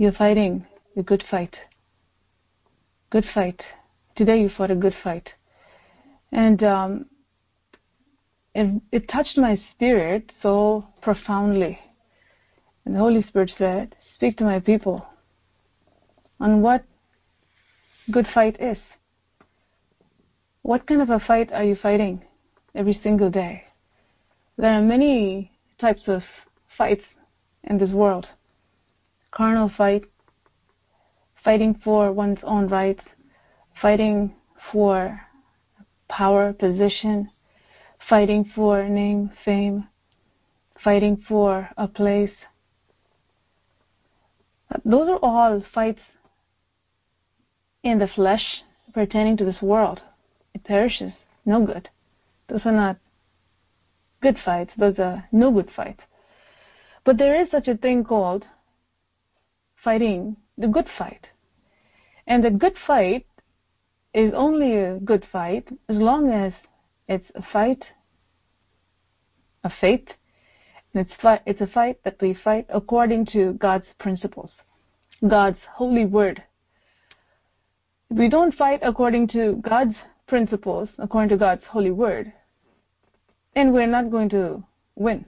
You're 0.00 0.12
fighting 0.12 0.64
a 0.96 1.02
good 1.02 1.24
fight. 1.28 1.56
Good 3.10 3.24
fight. 3.34 3.60
Today 4.14 4.40
you 4.40 4.48
fought 4.56 4.70
a 4.70 4.76
good 4.76 4.94
fight. 5.02 5.28
And 6.30 6.62
um, 6.62 7.06
it, 8.54 8.80
it 8.92 9.08
touched 9.08 9.36
my 9.36 9.60
spirit 9.74 10.30
so 10.40 10.86
profoundly. 11.02 11.80
And 12.84 12.94
the 12.94 13.00
Holy 13.00 13.24
Spirit 13.24 13.50
said, 13.58 13.96
Speak 14.14 14.36
to 14.38 14.44
my 14.44 14.60
people 14.60 15.04
on 16.38 16.62
what 16.62 16.84
good 18.12 18.28
fight 18.32 18.56
is. 18.60 18.78
What 20.62 20.86
kind 20.86 21.02
of 21.02 21.10
a 21.10 21.18
fight 21.18 21.52
are 21.52 21.64
you 21.64 21.74
fighting 21.74 22.22
every 22.72 23.00
single 23.02 23.30
day? 23.30 23.64
There 24.58 24.70
are 24.70 24.80
many 24.80 25.50
types 25.80 26.02
of 26.06 26.22
fights 26.76 27.02
in 27.64 27.78
this 27.78 27.90
world. 27.90 28.28
Carnal 29.38 29.70
fight, 29.76 30.02
fighting 31.44 31.80
for 31.84 32.10
one's 32.10 32.40
own 32.42 32.66
rights, 32.66 33.04
fighting 33.80 34.34
for 34.72 35.20
power, 36.08 36.52
position, 36.52 37.30
fighting 38.08 38.50
for 38.52 38.88
name, 38.88 39.30
fame, 39.44 39.86
fighting 40.82 41.22
for 41.28 41.68
a 41.76 41.86
place. 41.86 42.32
Those 44.84 45.08
are 45.08 45.20
all 45.22 45.62
fights 45.72 46.02
in 47.84 48.00
the 48.00 48.08
flesh 48.08 48.64
pertaining 48.92 49.36
to 49.36 49.44
this 49.44 49.62
world. 49.62 50.00
It 50.52 50.64
perishes, 50.64 51.12
no 51.46 51.64
good. 51.64 51.88
Those 52.48 52.62
are 52.64 52.72
not 52.72 52.96
good 54.20 54.36
fights, 54.44 54.72
those 54.76 54.98
are 54.98 55.28
no 55.30 55.52
good 55.52 55.70
fights. 55.76 56.00
But 57.04 57.18
there 57.18 57.40
is 57.40 57.48
such 57.52 57.68
a 57.68 57.76
thing 57.76 58.02
called 58.02 58.44
fighting 59.88 60.36
the 60.58 60.68
good 60.68 60.86
fight. 60.98 61.24
And 62.26 62.44
the 62.44 62.50
good 62.50 62.74
fight 62.86 63.24
is 64.12 64.32
only 64.34 64.76
a 64.76 64.98
good 65.10 65.24
fight 65.32 65.66
as 65.88 65.96
long 65.96 66.30
as 66.30 66.52
it's 67.08 67.30
a 67.34 67.42
fight 67.54 67.82
of 69.64 69.72
faith. 69.80 70.08
And 70.92 71.06
it's, 71.06 71.16
fi- 71.22 71.40
it's 71.46 71.62
a 71.62 71.66
fight 71.66 71.96
that 72.04 72.16
we 72.20 72.36
fight 72.44 72.66
according 72.68 73.28
to 73.32 73.54
God's 73.54 73.86
principles, 73.98 74.50
God's 75.26 75.62
holy 75.74 76.04
word. 76.04 76.42
If 78.10 78.18
we 78.18 78.28
don't 78.28 78.54
fight 78.54 78.80
according 78.82 79.28
to 79.28 79.62
God's 79.66 79.96
principles, 80.26 80.90
according 80.98 81.30
to 81.30 81.38
God's 81.38 81.64
holy 81.64 81.92
word, 81.92 82.30
then 83.54 83.72
we're 83.72 83.94
not 83.96 84.10
going 84.10 84.28
to 84.30 84.62
win. 84.96 85.24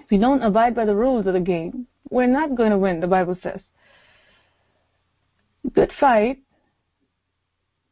If 0.00 0.10
we 0.10 0.18
don't 0.18 0.42
abide 0.42 0.74
by 0.74 0.84
the 0.84 0.96
rules 0.96 1.28
of 1.28 1.34
the 1.34 1.46
game, 1.54 1.86
we're 2.10 2.26
not 2.26 2.56
going 2.56 2.70
to 2.70 2.78
win, 2.78 2.98
the 2.98 3.06
Bible 3.06 3.36
says. 3.40 3.60
Good 5.74 5.92
fight 5.98 6.38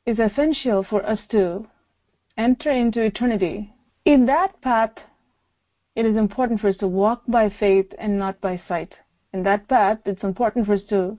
is 0.06 0.19
essential 0.19 0.84
for 0.88 1.05
us 1.05 1.19
to 1.30 1.66
enter 2.36 2.70
into 2.70 3.02
eternity. 3.02 3.74
In 4.05 4.27
that 4.27 4.60
path, 4.62 4.92
it 5.96 6.06
is 6.06 6.16
important 6.16 6.60
for 6.60 6.68
us 6.68 6.77
to 6.78 6.86
walk 6.86 7.22
by 7.27 7.50
faith 7.58 7.86
and 7.98 8.18
not 8.18 8.41
by 8.41 8.60
sight. 8.68 8.94
In 9.33 9.42
that 9.42 9.68
path, 9.68 9.98
it's 10.06 10.22
important 10.22 10.66
for 10.66 10.74
us 10.74 10.83
to 10.91 11.18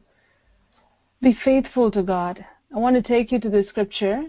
be 1.21 1.37
faithful 1.43 1.91
to 1.91 2.03
God. 2.03 2.45
I 2.73 2.79
want 2.79 2.95
to 2.95 3.01
take 3.01 3.31
you 3.31 3.39
to 3.39 3.49
the 3.49 3.65
scripture 3.69 4.23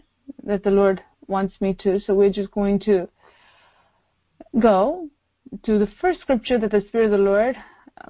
that 0.45 0.65
the 0.65 0.71
Lord 0.71 1.03
wants 1.27 1.55
me 1.61 1.75
to, 1.83 2.01
so 2.01 2.15
we're 2.15 2.31
just 2.31 2.51
going 2.51 2.81
to 2.81 3.09
go 4.59 5.09
to 5.65 5.79
the 5.79 5.89
first 6.01 6.21
scripture 6.21 6.59
that 6.59 6.71
the 6.71 6.85
Spirit 6.89 7.07
of 7.07 7.11
the 7.13 7.19
Lord 7.19 7.57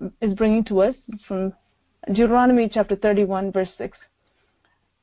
um, 0.01 0.13
is 0.21 0.35
bringing 0.35 0.65
to 0.65 0.81
us 0.81 0.95
from 1.27 1.53
Deuteronomy 2.07 2.69
chapter 2.73 2.97
31, 2.97 3.53
verse 3.53 3.69
6. 3.77 3.99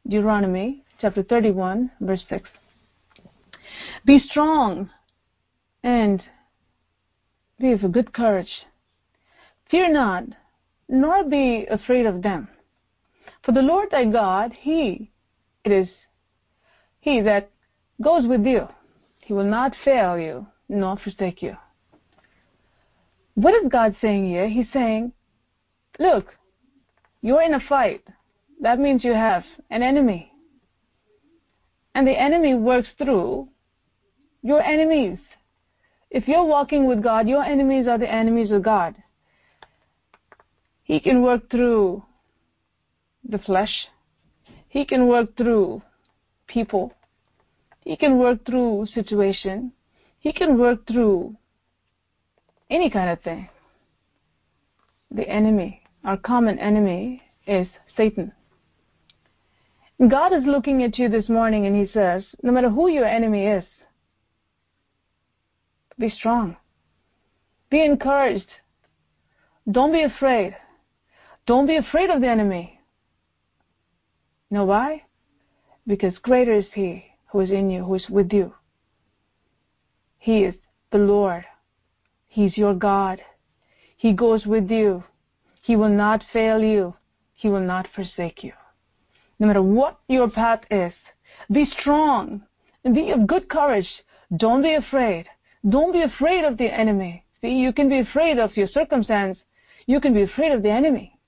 Deuteronomy 0.08 0.84
chapter 1.02 1.24
31, 1.24 1.92
verse 2.00 2.24
6. 2.30 2.48
Be 4.06 4.20
strong 4.20 4.90
and 5.84 6.22
be 7.60 7.72
of 7.72 7.84
a 7.84 7.90
good 7.90 8.14
courage. 8.14 8.66
Fear 9.72 9.94
not, 9.94 10.24
nor 10.88 11.24
be 11.24 11.66
afraid 11.70 12.06
of 12.06 12.22
them. 12.22 12.48
For 13.44 13.52
the 13.52 13.62
Lord 13.62 13.90
thy 13.92 14.06
God, 14.06 14.54
He 14.54 15.10
it 15.64 15.72
is 15.72 15.88
He 17.00 17.22
that 17.22 17.50
goes 18.02 18.28
with 18.28 18.46
you. 18.46 18.68
He 19.20 19.34
will 19.34 19.44
not 19.44 19.74
fail 19.84 20.20
you, 20.20 20.46
nor 20.70 20.98
forsake 20.98 21.42
you. 21.42 21.58
What 23.34 23.56
is 23.56 23.72
God 23.72 23.96
saying 24.00 24.30
here? 24.30 24.48
He's 24.48 24.68
saying, 24.72 25.12
look, 25.98 26.28
you're 27.22 27.42
in 27.42 27.56
a 27.56 27.60
fight. 27.68 28.04
That 28.62 28.80
means 28.80 29.04
you 29.04 29.14
have 29.14 29.44
an 29.70 29.84
enemy. 29.84 30.32
And 31.94 32.08
the 32.08 32.20
enemy 32.20 32.56
works 32.56 32.90
through 32.98 33.48
your 34.42 34.62
enemies. 34.62 35.18
If 36.12 36.28
you're 36.28 36.46
walking 36.46 36.88
with 36.88 37.02
God, 37.02 37.28
your 37.28 37.44
enemies 37.44 37.88
are 37.88 37.98
the 37.98 38.12
enemies 38.12 38.52
of 38.52 38.64
God. 38.64 38.96
He 40.84 41.00
can 41.00 41.22
work 41.22 41.50
through 41.50 42.04
the 43.28 43.40
flesh. 43.40 43.88
He 44.70 44.86
can 44.86 45.08
work 45.08 45.36
through 45.36 45.82
people. 46.48 46.94
He 47.82 47.96
can 47.96 48.20
work 48.20 48.46
through 48.46 48.88
situation. 48.94 49.72
He 50.20 50.32
can 50.32 50.58
work 50.58 50.88
through 50.88 51.36
any 52.70 52.90
kind 52.90 53.10
of 53.10 53.22
thing. 53.22 53.50
The 55.12 55.28
enemy, 55.30 55.82
our 56.04 56.18
common 56.18 56.60
enemy, 56.60 57.22
is 57.48 57.68
Satan. 57.96 58.32
God 60.10 60.34
is 60.34 60.44
looking 60.46 60.84
at 60.84 60.98
you 60.98 61.08
this 61.08 61.30
morning 61.30 61.66
and 61.66 61.76
He 61.76 61.92
says, 61.92 62.24
no 62.44 62.52
matter 62.52 62.70
who 62.70 62.90
your 62.90 63.06
enemy 63.06 63.48
is, 63.48 63.64
be 65.98 66.10
strong. 66.10 66.58
Be 67.70 67.84
encouraged. 67.84 68.48
Don't 69.72 69.94
be 69.94 70.04
afraid. 70.04 70.56
Don't 71.48 71.66
be 71.66 71.78
afraid 71.78 72.10
of 72.10 72.22
the 72.22 72.28
enemy. 72.28 72.80
You 74.50 74.58
know 74.58 74.66
why? 74.66 75.04
Because 75.88 76.18
greater 76.18 76.54
is 76.54 76.66
He 76.74 77.06
who 77.28 77.40
is 77.40 77.50
in 77.50 77.70
you, 77.70 77.86
who 77.86 77.96
is 77.96 78.10
with 78.10 78.34
you. 78.34 78.54
He 80.18 80.44
is 80.44 80.56
the 80.92 80.98
Lord. 80.98 81.46
He's 82.28 82.58
your 82.58 82.74
God. 82.74 83.22
He 83.96 84.12
goes 84.12 84.46
with 84.46 84.70
you. 84.70 85.04
He 85.62 85.76
will 85.76 85.90
not 85.90 86.24
fail 86.34 86.62
you. 86.62 86.96
He 87.34 87.48
will 87.48 87.62
not 87.62 87.88
forsake 87.96 88.44
you. 88.44 88.54
No 89.40 89.48
matter 89.48 89.62
what 89.62 90.00
your 90.08 90.30
path 90.30 90.62
is, 90.72 90.94
be 91.52 91.66
strong 91.80 92.44
be 92.94 93.12
of 93.12 93.26
good 93.26 93.50
courage. 93.50 93.90
Don't 94.38 94.62
be 94.62 94.76
afraid. 94.76 95.26
Don't 95.68 95.92
be 95.92 96.04
afraid 96.04 96.44
of 96.46 96.58
the 96.58 96.72
enemy. 96.72 97.24
See, 97.42 97.50
you 97.50 97.74
can 97.74 97.90
be 97.90 98.00
afraid 98.00 98.38
of 98.38 98.56
your 98.56 98.68
circumstance. 98.68 99.40
You 99.88 100.00
can 100.00 100.14
be 100.14 100.24
afraid 100.24 100.52
of 100.52 100.62
the 100.62 100.70
enemy. 100.70 101.20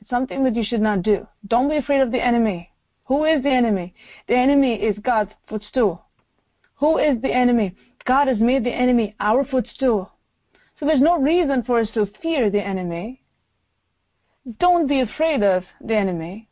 It's 0.00 0.10
something 0.10 0.44
that 0.44 0.56
you 0.56 0.64
should 0.64 0.80
not 0.80 1.02
do. 1.02 1.26
Don't 1.46 1.68
be 1.68 1.76
afraid 1.76 2.00
of 2.00 2.12
the 2.12 2.24
enemy. 2.24 2.70
Who 3.06 3.24
is 3.24 3.42
the 3.42 3.50
enemy? 3.50 3.94
The 4.28 4.36
enemy 4.36 4.74
is 4.74 4.96
God's 4.98 5.32
footstool. 5.48 6.04
Who 6.76 6.98
is 6.98 7.20
the 7.20 7.32
enemy? 7.32 7.76
God 8.04 8.28
has 8.28 8.38
made 8.38 8.64
the 8.64 8.72
enemy 8.72 9.14
our 9.20 9.44
footstool. 9.44 10.10
So 10.78 10.86
there's 10.86 11.00
no 11.00 11.20
reason 11.20 11.62
for 11.62 11.80
us 11.80 11.88
to 11.94 12.06
fear 12.20 12.50
the 12.50 12.64
enemy. 12.64 13.22
Don't 14.58 14.88
be 14.88 15.00
afraid 15.00 15.42
of 15.42 15.64
the 15.80 15.94
enemy. 15.94 16.48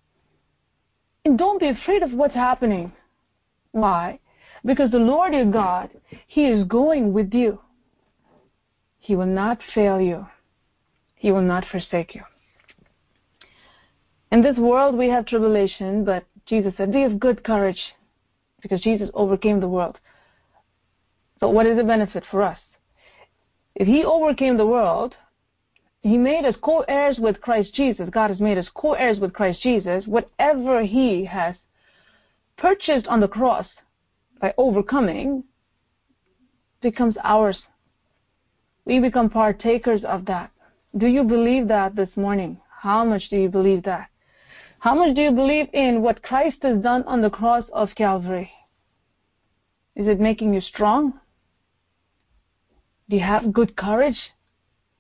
And 1.25 1.39
don't 1.39 1.61
be 1.61 1.69
afraid 1.69 2.03
of 2.03 2.13
what's 2.13 2.35
happening. 2.35 2.93
Why? 3.73 4.19
Because 4.65 4.91
the 4.91 4.99
Lord 4.99 5.33
your 5.33 5.51
God, 5.51 5.91
He 6.27 6.47
is 6.47 6.67
going 6.67 7.13
with 7.13 7.33
you. 7.33 7.61
He 8.99 9.17
will 9.17 9.27
not 9.27 9.59
fail 9.75 10.01
you. 10.01 10.27
He 11.15 11.33
will 11.33 11.43
not 11.43 11.65
forsake 11.71 12.15
you. 12.15 12.23
In 14.33 14.43
this 14.43 14.57
world 14.57 14.97
we 14.97 15.09
have 15.09 15.27
tribulation, 15.27 16.05
but 16.05 16.25
Jesus 16.47 16.73
said, 16.77 16.93
be 16.93 17.03
of 17.03 17.19
good 17.19 17.45
courage 17.45 17.81
because 18.63 18.81
Jesus 18.83 19.11
overcame 19.15 19.61
the 19.61 19.69
world. 19.69 19.99
So 21.41 21.49
what 21.49 21.67
is 21.67 21.77
the 21.77 21.85
benefit 21.85 22.25
for 22.31 22.43
us? 22.43 22.59
If 23.75 23.87
he 23.87 24.05
overcame 24.05 24.57
the 24.57 24.67
world, 24.67 25.15
he 26.03 26.17
made 26.17 26.47
us 26.47 26.55
co-heirs 26.63 27.19
with 27.19 27.41
Christ 27.41 27.75
Jesus. 27.75 28.09
God 28.11 28.31
has 28.31 28.41
made 28.41 28.57
us 28.57 28.69
co-heirs 28.75 29.19
with 29.19 29.35
Christ 29.35 29.61
Jesus. 29.63 30.07
Whatever 30.07 30.83
he 30.83 31.25
has 31.27 31.55
purchased 32.57 33.07
on 33.07 33.21
the 33.21 33.29
cross 33.29 33.67
by 34.41 34.55
overcoming 34.57 35.45
becomes 36.81 37.17
ours. 37.23 37.59
We 38.87 38.99
become 38.99 39.29
partakers 39.29 40.03
of 40.05 40.25
that. 40.27 40.51
Do 40.97 41.07
you 41.07 41.23
believe 41.23 41.69
that 41.69 41.95
this 41.95 42.09
morning? 42.17 42.59
How 42.81 43.05
much 43.05 43.29
do 43.29 43.37
you 43.37 43.51
believe 43.51 43.83
that? 43.83 44.09
How 44.79 44.95
much 44.95 45.15
do 45.15 45.21
you 45.21 45.33
believe 45.33 45.69
in 45.75 46.01
what 46.01 46.23
Christ 46.23 46.57
has 46.63 46.83
done 46.83 47.03
on 47.05 47.21
the 47.21 47.29
cross 47.29 47.65
of 47.75 47.91
Calvary? 47.95 48.51
Is 49.95 50.09
it 50.09 50.19
making 50.19 50.55
you 50.55 50.63
strong? 50.63 51.21
Do 53.11 53.17
you 53.17 53.23
have 53.23 53.53
good 53.53 53.77
courage 53.77 54.19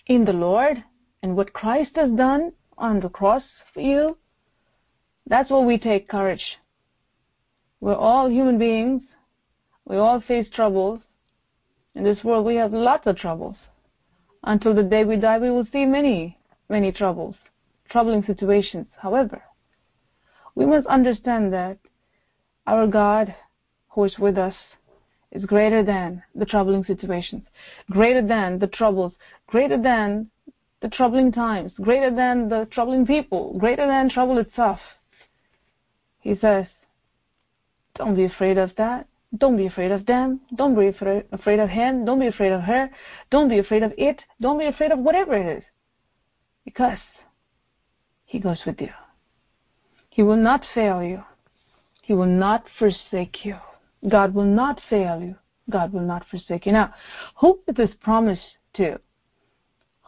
in 0.07 0.27
the 0.27 0.35
Lord 0.35 0.85
and 1.23 1.37
what 1.37 1.53
Christ 1.53 1.93
has 1.97 2.11
done 2.13 2.53
on 2.79 3.01
the 3.01 3.09
cross 3.09 3.43
for 3.75 3.81
you, 3.81 4.17
that's 5.27 5.51
what 5.51 5.67
we 5.67 5.79
take 5.79 6.09
courage. 6.09 6.45
We're 7.81 7.95
all 7.95 8.31
human 8.31 8.59
beings. 8.59 9.03
We 9.85 9.97
all 9.97 10.21
face 10.21 10.47
troubles. 10.55 11.01
In 11.95 12.05
this 12.05 12.23
world, 12.25 12.47
we 12.47 12.57
have 12.57 12.73
lots 12.73 13.07
of 13.07 13.17
troubles. 13.17 13.57
Until 14.45 14.75
the 14.75 14.83
day 14.83 15.05
we 15.05 15.17
die, 15.17 15.39
we 15.39 15.51
will 15.51 15.67
see 15.73 15.85
many, 15.85 16.39
many 16.69 16.93
troubles, 16.93 17.35
troubling 17.91 18.25
situations. 18.25 18.87
However, 18.97 19.43
we 20.55 20.65
must 20.67 20.87
understand 20.87 21.53
that 21.53 21.79
our 22.67 22.87
God, 22.87 23.35
who 23.91 24.05
is 24.05 24.19
with 24.19 24.39
us, 24.39 24.55
is 25.33 25.45
greater 25.45 25.83
than 25.83 26.23
the 26.35 26.47
troubling 26.47 26.85
situations, 26.85 27.45
greater 27.91 28.27
than 28.27 28.59
the 28.59 28.67
troubles, 28.67 29.13
greater 29.47 29.81
than 29.81 30.31
the 30.83 30.89
troubling 30.89 31.31
times, 31.31 31.73
greater 31.81 32.15
than 32.15 32.49
the 32.49 32.67
troubling 32.73 33.07
people, 33.07 33.59
greater 33.59 33.87
than 33.87 34.09
trouble 34.09 34.39
itself. 34.39 34.79
He 36.21 36.37
says, 36.41 36.67
don't 37.97 38.15
be 38.17 38.25
afraid 38.25 38.57
of 38.57 38.71
that. 38.77 39.07
Don't 39.37 39.57
be 39.57 39.67
afraid 39.67 39.93
of 39.93 40.07
them. 40.07 40.41
Don't 40.57 40.75
be 40.75 40.89
afraid 40.89 41.61
of 41.61 41.69
him. 41.69 42.05
Don't 42.05 42.19
be 42.19 42.27
afraid 42.27 42.53
of 42.53 42.63
her. 42.63 42.91
Don't 43.31 43.49
be 43.49 43.59
afraid 43.59 43.83
of 43.83 43.93
it. 43.99 44.23
Don't 44.41 44.59
be 44.59 44.67
afraid 44.67 44.91
of 44.91 44.99
whatever 44.99 45.35
it 45.35 45.59
is. 45.59 45.65
Because 46.65 46.99
He 48.25 48.39
goes 48.39 48.61
with 48.65 48.81
you. 48.81 48.89
He 50.09 50.23
will 50.23 50.37
not 50.37 50.65
fail 50.75 51.03
you. 51.03 51.23
He 52.03 52.15
will 52.15 52.27
not 52.27 52.65
forsake 52.79 53.45
you. 53.45 53.57
God 54.09 54.35
will 54.35 54.45
not 54.45 54.81
fail 54.89 55.21
you. 55.21 55.37
God 55.69 55.93
will 55.93 56.01
not 56.01 56.25
forsake 56.31 56.67
you. 56.67 56.73
Now, 56.73 56.95
who 57.39 57.61
is 57.69 57.77
this 57.77 57.91
promise 58.01 58.41
to? 58.75 58.99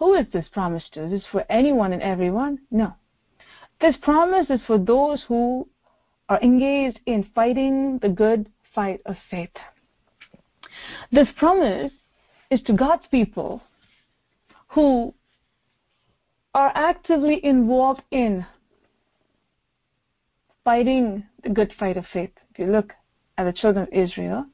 Who 0.03 0.15
is 0.15 0.27
this 0.33 0.49
promise 0.51 0.83
to? 0.95 1.05
Is 1.05 1.13
this 1.13 1.23
for 1.31 1.45
anyone 1.49 1.93
and 1.93 2.03
everyone? 2.03 2.59
No. 2.73 2.93
This 3.81 3.95
promise 4.03 4.51
is 4.51 4.61
for 4.67 4.77
those 4.77 5.23
who 5.29 5.69
are 6.29 6.41
engaged 6.41 6.99
in 7.07 7.23
fighting 7.37 8.01
the 8.03 8.09
good 8.09 8.51
fight 8.75 9.01
of 9.07 9.15
faith. 9.31 9.55
This 11.13 11.29
promise 11.37 11.93
is 12.51 12.61
to 12.63 12.73
God's 12.73 13.07
people 13.13 13.63
who 14.71 15.15
are 16.53 16.73
actively 16.75 17.39
involved 17.45 18.03
in 18.11 18.45
fighting 20.65 21.23
the 21.45 21.51
good 21.51 21.73
fight 21.79 21.97
of 21.97 22.07
faith. 22.13 22.33
If 22.51 22.59
you 22.59 22.67
look 22.73 22.93
at 23.39 23.45
the 23.45 23.53
children 23.53 23.87
of 23.87 23.93
Israel, 23.93 24.47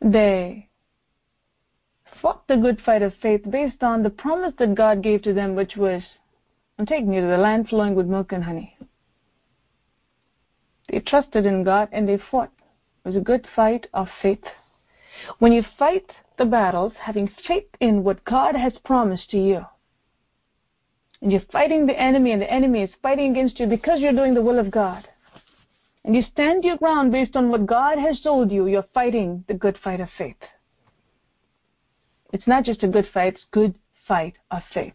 they 0.00 0.68
fought 2.20 2.46
the 2.48 2.56
good 2.56 2.80
fight 2.84 3.02
of 3.02 3.12
faith 3.22 3.42
based 3.48 3.82
on 3.82 4.02
the 4.02 4.10
promise 4.10 4.54
that 4.58 4.74
God 4.74 5.02
gave 5.02 5.22
to 5.22 5.32
them, 5.32 5.54
which 5.54 5.76
was, 5.76 6.02
I'm 6.78 6.86
taking 6.86 7.12
you 7.12 7.20
to 7.20 7.26
the 7.26 7.38
land 7.38 7.68
flowing 7.68 7.94
with 7.94 8.06
milk 8.06 8.32
and 8.32 8.44
honey. 8.44 8.76
They 10.88 11.00
trusted 11.00 11.46
in 11.46 11.64
God 11.64 11.88
and 11.92 12.08
they 12.08 12.18
fought. 12.30 12.52
It 13.04 13.08
was 13.08 13.16
a 13.16 13.20
good 13.20 13.46
fight 13.54 13.86
of 13.92 14.08
faith. 14.22 14.44
When 15.38 15.52
you 15.52 15.62
fight 15.78 16.10
the 16.38 16.44
battles, 16.44 16.92
having 17.00 17.30
faith 17.46 17.68
in 17.80 18.04
what 18.04 18.24
God 18.24 18.54
has 18.54 18.72
promised 18.84 19.30
to 19.30 19.38
you, 19.38 19.64
and 21.22 21.32
you're 21.32 21.40
fighting 21.50 21.86
the 21.86 21.98
enemy 21.98 22.32
and 22.32 22.42
the 22.42 22.52
enemy 22.52 22.82
is 22.82 22.90
fighting 23.02 23.30
against 23.30 23.58
you 23.58 23.66
because 23.66 24.00
you're 24.00 24.12
doing 24.12 24.34
the 24.34 24.42
will 24.42 24.58
of 24.58 24.70
God, 24.70 25.08
and 26.04 26.14
you 26.14 26.22
stand 26.22 26.62
your 26.62 26.76
ground 26.76 27.10
based 27.10 27.34
on 27.34 27.50
what 27.50 27.66
God 27.66 27.98
has 27.98 28.20
told 28.20 28.52
you, 28.52 28.66
you're 28.66 28.84
fighting 28.94 29.44
the 29.48 29.54
good 29.54 29.78
fight 29.82 30.00
of 30.00 30.08
faith. 30.16 30.36
It's 32.32 32.46
not 32.46 32.64
just 32.64 32.82
a 32.82 32.88
good 32.88 33.06
fight, 33.12 33.34
it's 33.34 33.44
good 33.52 33.74
fight 34.06 34.34
of 34.50 34.62
faith. 34.74 34.94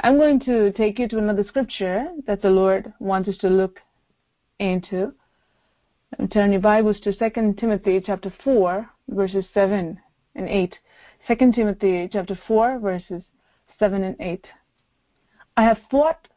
I'm 0.00 0.16
going 0.16 0.40
to 0.40 0.72
take 0.72 0.98
you 0.98 1.08
to 1.08 1.18
another 1.18 1.44
scripture 1.44 2.08
that 2.26 2.42
the 2.42 2.50
Lord 2.50 2.92
wants 3.00 3.28
us 3.28 3.36
to 3.38 3.48
look 3.48 3.80
into. 4.58 5.12
Turn 6.32 6.52
your 6.52 6.60
Bibles 6.60 7.00
to 7.00 7.12
2 7.12 7.54
Timothy 7.58 8.00
chapter 8.04 8.32
4, 8.42 8.88
verses 9.08 9.44
7 9.52 9.98
and 10.34 10.48
8. 10.48 10.74
2 11.26 11.52
Timothy 11.52 12.08
chapter 12.12 12.38
4, 12.46 12.78
verses 12.78 13.22
7 13.78 14.02
and 14.02 14.16
8. 14.20 14.46
I 15.56 15.62
have 15.62 15.78
fought 15.90 16.28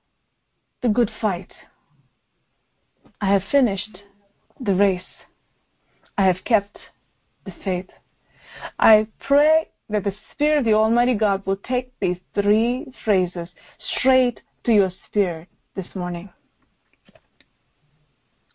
the 0.82 0.90
good 0.90 1.12
fight. 1.22 1.54
I 3.22 3.32
have 3.32 3.44
finished 3.52 4.00
the 4.60 4.76
race. 4.76 5.02
I 6.18 6.26
have 6.26 6.44
kept 6.44 6.78
the 7.46 7.54
faith. 7.64 7.90
I 8.80 9.08
pray 9.20 9.70
that 9.92 10.06
the 10.06 10.14
Spirit 10.32 10.60
of 10.60 10.66
the 10.66 10.74
Almighty 10.74 11.14
God 11.14 11.46
will 11.46 11.58
take 11.58 11.92
these 12.00 12.18
three 12.34 12.92
phrases 13.04 13.50
straight 13.98 14.40
to 14.64 14.72
your 14.72 14.92
spirit 15.08 15.50
this 15.76 15.88
morning. 15.94 16.30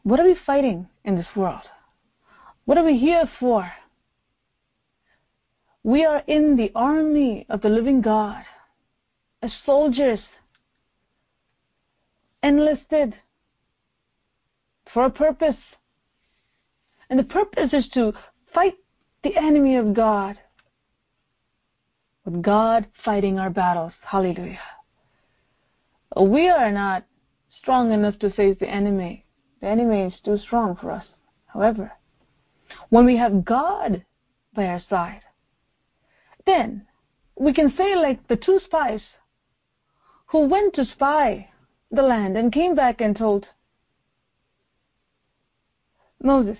What 0.03 0.19
are 0.19 0.25
we 0.25 0.37
fighting 0.47 0.89
in 1.05 1.17
this 1.17 1.27
world? 1.37 1.63
What 2.65 2.79
are 2.79 2.85
we 2.85 2.99
here 2.99 3.29
for? 3.39 3.71
We 5.83 6.05
are 6.05 6.23
in 6.27 6.57
the 6.57 6.73
army 6.75 7.47
of 7.49 7.61
the 7.61 7.69
living 7.69 8.01
God 8.01 8.43
as 9.43 9.53
soldiers 9.65 10.21
enlisted 12.43 13.15
for 14.93 15.05
a 15.05 15.11
purpose. 15.11 15.57
And 17.11 17.19
the 17.19 17.25
purpose 17.25 17.73
is 17.73 17.89
to 17.95 18.13
fight 18.55 18.75
the 19.23 19.37
enemy 19.37 19.77
of 19.77 19.93
God. 19.93 20.39
With 22.27 22.43
God 22.43 22.89
fighting 23.05 23.39
our 23.39 23.51
battles. 23.51 23.93
Hallelujah. 24.03 24.59
We 26.21 26.49
are 26.49 26.73
not 26.73 27.05
strong 27.61 27.93
enough 27.93 28.19
to 28.19 28.31
face 28.31 28.57
the 28.59 28.69
enemy. 28.69 29.25
The 29.61 29.69
enemy 29.69 30.03
is 30.03 30.21
too 30.25 30.37
strong 30.37 30.77
for 30.77 30.91
us. 30.91 31.07
However, 31.47 31.93
when 32.91 33.07
we 33.07 33.17
have 33.17 33.45
God 33.45 34.05
by 34.55 34.67
our 34.67 34.83
side, 34.91 35.23
then 36.47 36.87
we 37.37 37.53
can 37.53 37.73
say 37.77 37.95
like 37.95 38.27
the 38.27 38.37
two 38.37 38.59
spies 38.65 39.03
who 40.27 40.49
went 40.49 40.75
to 40.75 40.85
spy 40.85 41.49
the 41.93 42.03
land 42.03 42.37
and 42.37 42.53
came 42.53 42.75
back 42.75 43.01
and 43.01 43.17
told 43.17 43.47
Moses, 46.21 46.59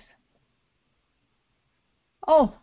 Oh, 2.25 2.55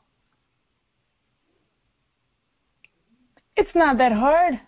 it's 3.57 3.75
not 3.75 3.99
that 3.99 4.13
hard. 4.13 4.61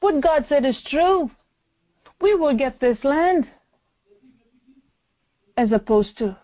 What 0.00 0.20
God 0.20 0.46
said 0.48 0.64
is 0.64 0.78
true. 0.90 1.30
We 2.20 2.34
will 2.34 2.56
get 2.56 2.80
this 2.80 2.98
land. 3.04 3.48
As 5.56 5.72
opposed 5.72 6.16
to, 6.18 6.36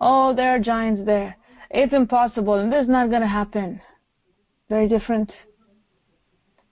oh, 0.00 0.34
there 0.34 0.50
are 0.50 0.58
giants 0.58 1.02
there. 1.06 1.36
It's 1.70 1.92
impossible 1.92 2.54
and 2.54 2.72
this 2.72 2.82
is 2.82 2.88
not 2.88 3.10
going 3.10 3.22
to 3.22 3.28
happen. 3.28 3.80
Very 4.68 4.88
different. 4.88 5.32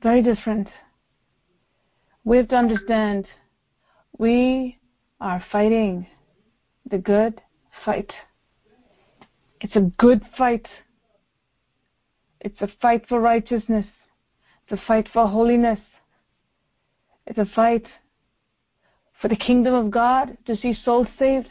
Very 0.02 0.22
different. 0.22 0.68
We 2.24 2.38
have 2.38 2.48
to 2.48 2.56
understand 2.56 3.26
we 4.18 4.78
are 5.20 5.44
fighting 5.52 6.06
the 6.90 6.98
good 6.98 7.40
fight. 7.84 8.12
It's 9.60 9.76
a 9.76 9.80
good 9.98 10.22
fight. 10.36 10.66
It's 12.40 12.60
a 12.60 12.68
fight 12.80 13.06
for 13.08 13.20
righteousness. 13.20 13.86
It's 14.66 14.80
a 14.80 14.86
fight 14.86 15.08
for 15.12 15.26
holiness. 15.26 15.78
It's 17.26 17.38
a 17.38 17.46
fight 17.54 17.86
for 19.20 19.28
the 19.28 19.36
kingdom 19.36 19.74
of 19.74 19.90
God 19.90 20.36
to 20.46 20.56
see 20.56 20.74
souls 20.84 21.08
saved, 21.18 21.48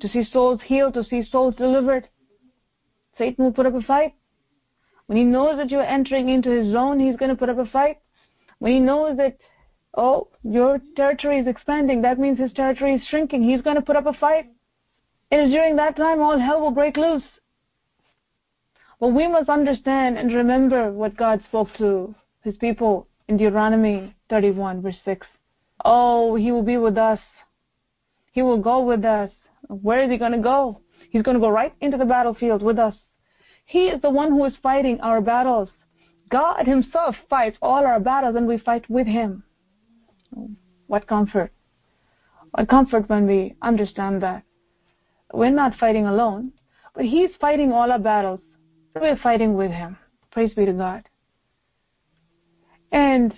to 0.00 0.08
see 0.08 0.24
souls 0.24 0.60
healed, 0.64 0.94
to 0.94 1.04
see 1.04 1.24
souls 1.24 1.54
delivered. 1.56 2.08
Satan 3.18 3.44
will 3.44 3.52
put 3.52 3.66
up 3.66 3.74
a 3.74 3.82
fight. 3.82 4.14
When 5.06 5.18
he 5.18 5.24
knows 5.24 5.56
that 5.58 5.70
you're 5.70 5.82
entering 5.82 6.28
into 6.30 6.50
his 6.50 6.72
zone, 6.72 6.98
he's 6.98 7.16
going 7.16 7.30
to 7.30 7.36
put 7.36 7.50
up 7.50 7.58
a 7.58 7.66
fight. 7.66 7.98
When 8.58 8.72
he 8.72 8.80
knows 8.80 9.16
that 9.18 9.36
oh, 9.96 10.28
your 10.42 10.80
territory 10.96 11.38
is 11.38 11.46
expanding. 11.46 12.02
That 12.02 12.18
means 12.18 12.38
his 12.38 12.52
territory 12.52 12.94
is 12.94 13.06
shrinking. 13.08 13.42
He's 13.42 13.62
going 13.62 13.76
to 13.76 13.82
put 13.82 13.96
up 13.96 14.06
a 14.06 14.12
fight. 14.14 14.46
It 15.30 15.36
is 15.36 15.52
during 15.52 15.76
that 15.76 15.96
time 15.96 16.20
all 16.20 16.38
hell 16.38 16.60
will 16.60 16.70
break 16.70 16.96
loose. 16.96 17.22
But 19.00 19.08
we 19.08 19.28
must 19.28 19.48
understand 19.48 20.18
and 20.18 20.32
remember 20.32 20.92
what 20.92 21.16
God 21.16 21.42
spoke 21.48 21.68
to 21.78 22.14
his 22.44 22.56
people 22.58 23.08
in 23.28 23.36
Deuteronomy 23.36 24.14
31 24.30 24.82
verse 24.82 24.96
6. 25.04 25.26
Oh, 25.84 26.36
he 26.36 26.52
will 26.52 26.62
be 26.62 26.76
with 26.76 26.96
us. 26.96 27.18
He 28.32 28.42
will 28.42 28.60
go 28.60 28.80
with 28.80 29.04
us. 29.04 29.30
Where 29.68 30.02
is 30.04 30.10
he 30.10 30.18
going 30.18 30.32
to 30.32 30.38
go? 30.38 30.80
He's 31.10 31.22
going 31.22 31.36
to 31.36 31.40
go 31.40 31.48
right 31.48 31.72
into 31.80 31.96
the 31.96 32.04
battlefield 32.04 32.62
with 32.62 32.78
us. 32.78 32.94
He 33.66 33.88
is 33.88 34.00
the 34.02 34.10
one 34.10 34.30
who 34.30 34.44
is 34.44 34.54
fighting 34.62 35.00
our 35.00 35.20
battles. 35.20 35.70
God 36.30 36.66
himself 36.66 37.16
fights 37.28 37.56
all 37.62 37.86
our 37.86 38.00
battles 38.00 38.36
and 38.36 38.46
we 38.46 38.58
fight 38.58 38.88
with 38.90 39.06
him. 39.06 39.44
What 40.86 41.06
comfort. 41.06 41.52
What 42.50 42.68
comfort 42.68 43.08
when 43.08 43.26
we 43.26 43.54
understand 43.62 44.22
that. 44.22 44.44
We're 45.32 45.50
not 45.50 45.76
fighting 45.76 46.06
alone, 46.06 46.52
but 46.94 47.04
He's 47.04 47.30
fighting 47.40 47.72
all 47.72 47.90
our 47.90 47.98
battles. 47.98 48.40
We're 48.94 49.16
fighting 49.16 49.54
with 49.54 49.72
Him. 49.72 49.96
Praise 50.30 50.54
be 50.54 50.64
to 50.64 50.72
God. 50.72 51.02
And 52.94 53.34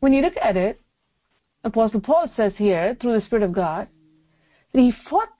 when 0.00 0.12
you 0.12 0.20
look 0.20 0.36
at 0.36 0.54
it, 0.54 0.78
Apostle 1.64 2.02
Paul 2.02 2.30
says 2.36 2.52
here, 2.58 2.94
through 3.00 3.18
the 3.18 3.24
Spirit 3.24 3.42
of 3.42 3.52
God, 3.52 3.88
that 4.72 4.80
he 4.80 4.92
fought 5.08 5.30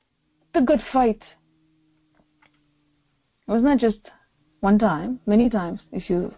the 0.55 0.63
good 0.63 0.81
fight. 0.91 1.21
It 3.47 3.53
was 3.53 3.63
not 3.63 3.79
just 3.79 3.99
one 4.61 4.79
time, 4.79 5.21
many 5.27 5.51
times. 5.51 5.81
If 5.93 6.09
you 6.09 6.35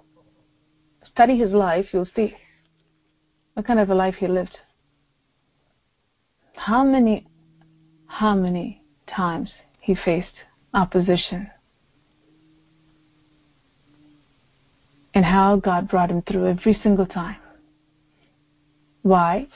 study 1.09 1.39
his 1.39 1.53
life, 1.53 1.87
you'll 1.93 2.09
see 2.17 2.35
what 3.55 3.65
kind 3.65 3.79
of 3.79 3.89
a 3.89 3.95
life 3.95 4.17
he 4.19 4.27
lived. 4.27 4.59
How 6.57 6.83
many, 6.83 7.29
how 8.09 8.35
many 8.35 8.83
times 9.07 9.53
he 9.79 9.95
faced 9.95 10.35
opposition. 10.75 11.49
And 15.17 15.25
how 15.25 15.57
God 15.57 15.89
brought 15.89 16.11
him 16.11 16.21
through 16.21 16.47
every 16.47 16.79
single 16.83 17.07
time. 17.07 17.39
Why? 19.01 19.49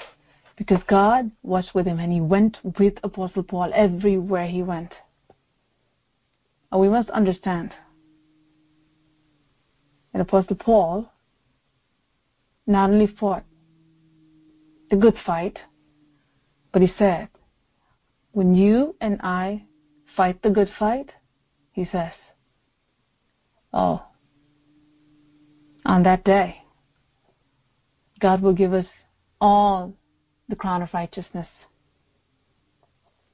Because 0.56 0.80
God 0.88 1.30
was 1.42 1.68
with 1.74 1.84
him 1.84 1.98
and 1.98 2.10
he 2.10 2.22
went 2.22 2.56
with 2.78 2.94
Apostle 3.04 3.42
Paul 3.42 3.70
everywhere 3.74 4.46
he 4.46 4.62
went. 4.62 4.94
And 6.72 6.80
we 6.80 6.88
must 6.88 7.10
understand 7.10 7.74
that 10.14 10.22
Apostle 10.22 10.56
Paul 10.56 11.12
not 12.66 12.88
only 12.88 13.14
fought 13.20 13.44
the 14.90 14.96
good 14.96 15.18
fight, 15.26 15.58
but 16.72 16.80
he 16.80 16.90
said, 16.96 17.28
when 18.32 18.54
you 18.54 18.96
and 19.02 19.20
I 19.22 19.64
fight 20.16 20.40
the 20.42 20.48
good 20.48 20.70
fight, 20.78 21.10
he 21.72 21.86
says, 21.92 22.12
oh, 23.74 24.06
on 25.90 26.04
that 26.04 26.22
day, 26.22 26.62
God 28.20 28.40
will 28.40 28.52
give 28.52 28.72
us 28.72 28.86
all 29.40 29.92
the 30.48 30.54
crown 30.54 30.82
of 30.82 30.94
righteousness. 30.94 31.48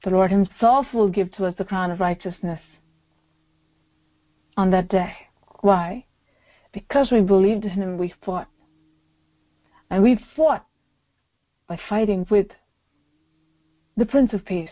The 0.03 0.09
Lord 0.09 0.31
Himself 0.31 0.87
will 0.91 1.07
give 1.07 1.31
to 1.33 1.45
us 1.45 1.53
the 1.59 1.63
crown 1.63 1.91
of 1.91 1.99
righteousness 1.99 2.59
on 4.57 4.71
that 4.71 4.89
day. 4.89 5.13
Why? 5.61 6.05
Because 6.73 7.11
we 7.11 7.21
believed 7.21 7.63
in 7.63 7.69
Him, 7.69 7.95
we 7.95 8.11
fought. 8.25 8.47
And 9.91 10.01
we 10.01 10.19
fought 10.35 10.65
by 11.67 11.77
fighting 11.87 12.25
with 12.31 12.47
the 13.97 14.05
Prince 14.05 14.33
of 14.33 14.43
Peace, 14.43 14.71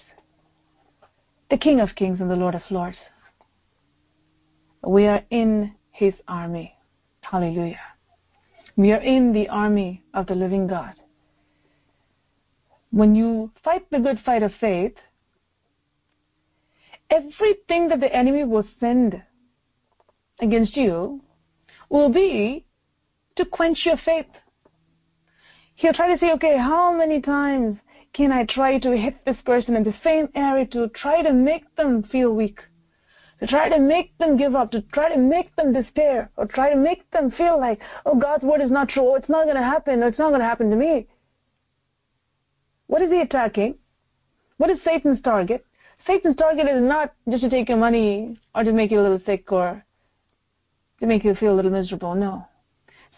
the 1.51 1.57
King 1.57 1.81
of 1.81 1.89
Kings 1.95 2.19
and 2.19 2.31
the 2.31 2.35
Lord 2.35 2.55
of 2.55 2.63
Lords. 2.71 2.97
We 4.81 5.05
are 5.05 5.21
in 5.29 5.75
His 5.91 6.15
army. 6.27 6.75
Hallelujah. 7.31 7.79
We 8.75 8.91
are 8.91 9.01
in 9.01 9.33
the 9.33 9.49
army 9.49 10.03
of 10.13 10.27
the 10.27 10.35
living 10.35 10.67
God. 10.67 10.93
When 12.91 13.15
you 13.15 13.51
fight 13.63 13.89
the 13.89 13.99
good 13.99 14.19
fight 14.25 14.43
of 14.43 14.51
faith, 14.59 14.93
everything 17.09 17.87
that 17.89 17.99
the 17.99 18.13
enemy 18.13 18.43
will 18.43 18.65
send 18.79 19.21
against 20.39 20.77
you 20.77 21.21
will 21.89 22.09
be 22.09 22.65
to 23.37 23.45
quench 23.45 23.85
your 23.85 23.97
faith. 23.97 24.27
He'll 25.75 25.93
try 25.93 26.13
to 26.13 26.19
say, 26.19 26.31
okay, 26.33 26.57
how 26.57 26.93
many 26.93 27.21
times 27.21 27.77
can 28.13 28.31
I 28.31 28.45
try 28.45 28.79
to 28.79 28.95
hit 28.95 29.25
this 29.25 29.37
person 29.45 29.75
in 29.75 29.83
the 29.83 29.95
same 30.03 30.29
area 30.35 30.65
to 30.67 30.87
try 30.89 31.21
to 31.21 31.33
make 31.33 31.75
them 31.75 32.03
feel 32.03 32.33
weak? 32.33 32.59
To 33.41 33.47
try 33.47 33.67
to 33.69 33.79
make 33.79 34.17
them 34.17 34.37
give 34.37 34.55
up, 34.55 34.71
to 34.71 34.81
try 34.93 35.13
to 35.13 35.19
make 35.19 35.53
them 35.55 35.73
despair, 35.73 36.31
or 36.37 36.45
try 36.45 36.69
to 36.71 36.77
make 36.77 37.09
them 37.11 37.31
feel 37.31 37.59
like, 37.59 37.79
oh, 38.05 38.15
God's 38.15 38.43
word 38.43 38.61
is 38.61 38.71
not 38.71 38.89
true, 38.89 39.11
oh, 39.11 39.15
it's 39.15 39.27
not 39.27 39.43
going 39.43 39.57
to 39.57 39.63
happen, 39.63 40.01
it's 40.03 40.17
not 40.17 40.29
going 40.29 40.39
to 40.39 40.47
happen 40.47 40.69
to 40.69 40.75
me. 40.75 41.07
What 42.87 43.01
is 43.01 43.11
he 43.11 43.19
attacking? 43.19 43.75
What 44.57 44.69
is 44.69 44.79
Satan's 44.85 45.21
target? 45.21 45.65
Satan's 46.07 46.37
target 46.37 46.67
is 46.67 46.81
not 46.81 47.13
just 47.29 47.43
to 47.43 47.49
take 47.49 47.67
your 47.67 47.77
money 47.77 48.39
or 48.53 48.63
to 48.63 48.71
make 48.71 48.91
you 48.91 49.01
a 49.01 49.03
little 49.03 49.21
sick 49.25 49.51
or 49.51 49.83
to 50.99 51.05
make 51.05 51.23
you 51.23 51.35
feel 51.35 51.53
a 51.53 51.57
little 51.57 51.71
miserable. 51.71 52.15
No. 52.15 52.47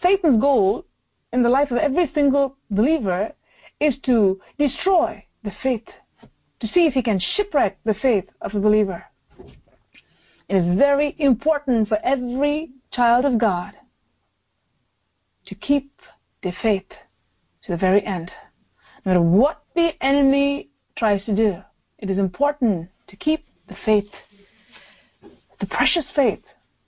Satan's 0.02 0.40
goal 0.40 0.84
in 1.32 1.42
the 1.42 1.48
life 1.48 1.70
of 1.70 1.76
every 1.76 2.10
single 2.14 2.56
believer 2.70 3.30
is 3.80 3.94
to 4.04 4.40
destroy 4.58 5.24
the 5.44 5.52
faith, 5.62 5.86
to 6.60 6.66
see 6.68 6.86
if 6.86 6.94
he 6.94 7.02
can 7.02 7.20
shipwreck 7.36 7.78
the 7.84 7.94
faith 7.94 8.24
of 8.40 8.54
a 8.54 8.60
believer. 8.60 9.04
It 10.48 10.56
is 10.56 10.78
very 10.78 11.14
important 11.18 11.88
for 11.88 11.98
every 12.02 12.70
child 12.90 13.24
of 13.26 13.38
God 13.38 13.74
to 15.46 15.54
keep 15.54 15.92
the 16.42 16.52
faith 16.62 16.88
to 17.64 17.72
the 17.72 17.76
very 17.76 18.04
end. 18.04 18.30
No 19.04 19.12
matter 19.12 19.22
what 19.22 19.62
the 19.74 19.92
enemy 20.02 20.70
tries 20.96 21.24
to 21.26 21.34
do, 21.34 21.58
it 21.98 22.10
is 22.10 22.18
important 22.18 22.88
to 23.08 23.16
keep 23.16 23.46
the 23.68 23.76
faith, 23.84 24.08
the 25.60 25.66
precious 25.66 26.04
faith, 26.14 26.42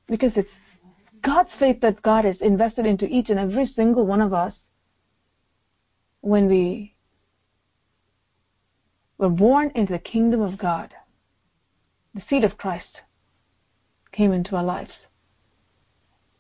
because 0.09 0.33
it's 0.37 0.49
God's 1.23 1.51
faith 1.59 1.81
that 1.83 2.01
God 2.03 2.25
has 2.25 2.37
invested 2.41 2.87
into 2.87 3.07
each 3.07 3.29
and 3.29 3.39
every 3.39 3.67
single 3.67 4.07
one 4.07 4.23
of 4.23 4.33
us 4.33 4.55
when 6.23 6.49
we 6.49 6.95
were 9.19 9.29
born 9.29 9.71
into 9.75 9.93
the 9.93 9.99
kingdom 9.99 10.41
of 10.41 10.59
God. 10.59 10.95
The 12.15 12.23
seed 12.29 12.45
of 12.45 12.57
Christ 12.57 13.03
came 14.13 14.33
into 14.33 14.57
our 14.57 14.65
lives. 14.65 14.93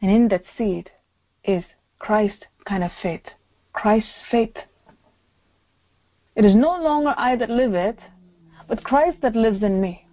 And 0.02 0.10
in 0.10 0.28
that 0.28 0.44
seed 0.56 0.90
is 1.44 1.64
Christ 1.98 2.46
kind 2.66 2.82
of 2.82 2.90
faith. 3.02 3.22
Christ's 3.72 4.10
faith. 4.30 4.56
It 6.34 6.44
is 6.44 6.54
no 6.54 6.76
longer 6.80 7.14
I 7.16 7.36
that 7.36 7.50
live 7.50 7.74
it, 7.74 7.98
but 8.68 8.84
Christ 8.84 9.18
that 9.22 9.36
lives 9.36 9.62
in 9.62 9.80
me. 9.80 10.06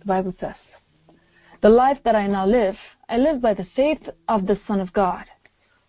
The 0.00 0.04
Bible 0.04 0.34
says. 0.38 0.56
The 1.62 1.70
life 1.70 1.98
that 2.04 2.14
I 2.14 2.26
now 2.26 2.46
live, 2.46 2.76
I 3.08 3.16
live 3.16 3.40
by 3.40 3.54
the 3.54 3.66
faith 3.74 4.08
of 4.28 4.46
the 4.46 4.60
Son 4.66 4.80
of 4.80 4.92
God, 4.92 5.24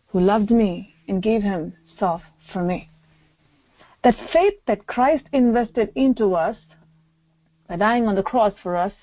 who 0.08 0.22
loved 0.22 0.52
me 0.52 0.94
and 1.08 1.22
gave 1.22 1.42
himself 1.44 2.22
for 2.54 2.64
me. 2.64 2.90
That 4.04 4.16
faith 4.32 4.54
that 4.68 4.88
Christ 4.88 5.26
invested 5.34 5.92
into 5.96 6.36
us 6.36 6.56
by 7.68 7.76
dying 7.76 8.08
on 8.08 8.16
the 8.16 8.24
cross 8.24 8.54
for 8.62 8.78
us 8.78 8.94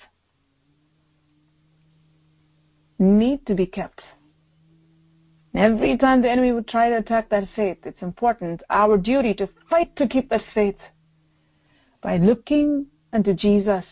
need 2.99 3.45
to 3.47 3.55
be 3.55 3.65
kept. 3.65 4.01
Every 5.55 5.97
time 5.97 6.21
the 6.21 6.31
enemy 6.31 6.51
would 6.51 6.67
try 6.67 6.89
to 6.89 6.97
attack 6.97 7.29
that 7.29 7.47
faith, 7.55 7.77
it's 7.83 8.01
important, 8.01 8.61
our 8.69 8.97
duty 8.97 9.33
to 9.35 9.47
fight 9.69 9.95
to 9.97 10.07
keep 10.07 10.29
that 10.29 10.41
faith 10.53 10.77
by 12.01 12.17
looking 12.17 12.87
unto 13.13 13.33
Jesus, 13.33 13.85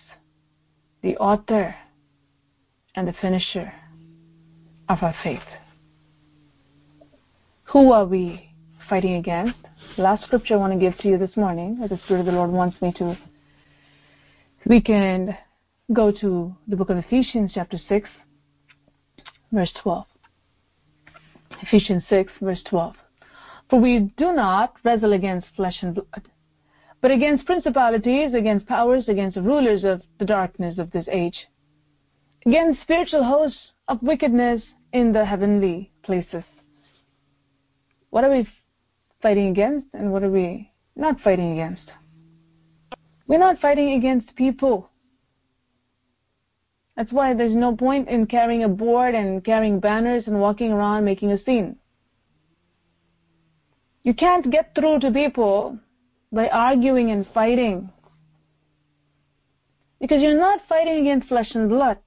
the 1.03 1.15
author 1.17 1.75
and 2.96 3.08
the 3.08 3.13
finisher 3.22 3.72
of 4.89 5.03
our 5.03 5.15
faith. 5.24 5.39
Who 7.65 7.91
are 7.91 8.05
we 8.05 8.50
fighting 8.89 9.15
against? 9.15 9.58
Last 9.98 10.25
scripture 10.25 10.55
I 10.55 10.58
want 10.58 10.74
to 10.74 10.79
give 10.79 10.98
to 11.00 11.08
you 11.08 11.17
this 11.17 11.38
morning, 11.38 11.79
as 11.84 11.91
the 11.91 12.00
Spirit 12.05 12.22
of 12.22 12.25
the 12.25 12.31
Lord 12.31 12.50
wants 12.50 12.81
me 12.81 12.91
to. 12.93 13.17
We 14.65 14.81
can 14.81 15.38
go 15.93 16.12
to 16.12 16.55
the 16.67 16.75
book 16.75 16.89
of 16.89 16.98
Ephesians, 16.98 17.51
chapter 17.53 17.77
6, 17.88 18.10
verse 19.51 19.72
12. 19.81 20.05
Ephesians 21.62 22.03
6, 22.10 22.31
verse 22.41 22.62
12. 22.70 22.96
For 23.70 23.79
we 23.79 24.12
do 24.17 24.34
not 24.34 24.74
wrestle 24.84 25.13
against 25.13 25.48
flesh 25.55 25.77
and 25.81 25.96
blood, 25.96 26.29
but 27.01 27.12
against 27.12 27.46
principalities, 27.46 28.34
against 28.34 28.65
powers, 28.67 29.08
against 29.08 29.38
rulers 29.38 29.84
of 29.84 30.01
the 30.20 30.25
darkness 30.25 30.77
of 30.77 30.91
this 30.91 31.05
age 31.12 31.48
against 32.46 32.81
spiritual 32.81 33.24
hosts 33.24 33.60
of 33.88 34.01
wickedness 34.01 34.62
in 34.93 35.12
the 35.12 35.25
heavenly 35.25 35.91
places. 36.03 36.43
What 38.10 38.24
are 38.24 38.31
we 38.31 38.48
fighting 39.22 39.48
against 39.48 39.88
and 39.93 40.12
what 40.12 40.24
are 40.24 40.29
we 40.29 40.72
not 40.96 41.20
fighting 41.22 41.53
against? 41.53 41.84
We're 43.27 43.39
not 43.39 43.60
fighting 43.60 43.93
against 43.93 44.36
people. 44.36 44.89
That's 47.01 47.13
why 47.13 47.34
there's 47.34 47.55
no 47.55 47.75
point 47.75 48.10
in 48.10 48.27
carrying 48.27 48.63
a 48.63 48.70
board 48.70 49.15
and 49.15 49.43
carrying 49.43 49.79
banners 49.79 50.25
and 50.27 50.39
walking 50.39 50.72
around 50.72 51.03
making 51.03 51.31
a 51.31 51.43
scene. 51.43 51.77
You 54.03 54.13
can't 54.13 54.51
get 54.51 54.75
through 54.75 55.00
to 55.00 55.10
people 55.10 55.79
by 56.31 56.48
arguing 56.50 57.10
and 57.10 57.25
fighting. 57.34 57.89
Because 60.00 60.22
you're 60.22 60.39
not 60.39 60.60
fighting 60.70 61.00
against 61.00 61.27
flesh 61.27 61.55
and 61.55 61.70
blood. 61.70 61.98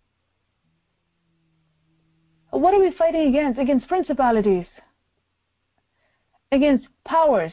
What 2.50 2.72
are 2.72 2.80
we 2.80 2.92
fighting 2.92 3.26
against? 3.26 3.58
Against 3.58 3.88
principalities, 3.88 4.66
against 6.52 6.86
powers. 7.04 7.50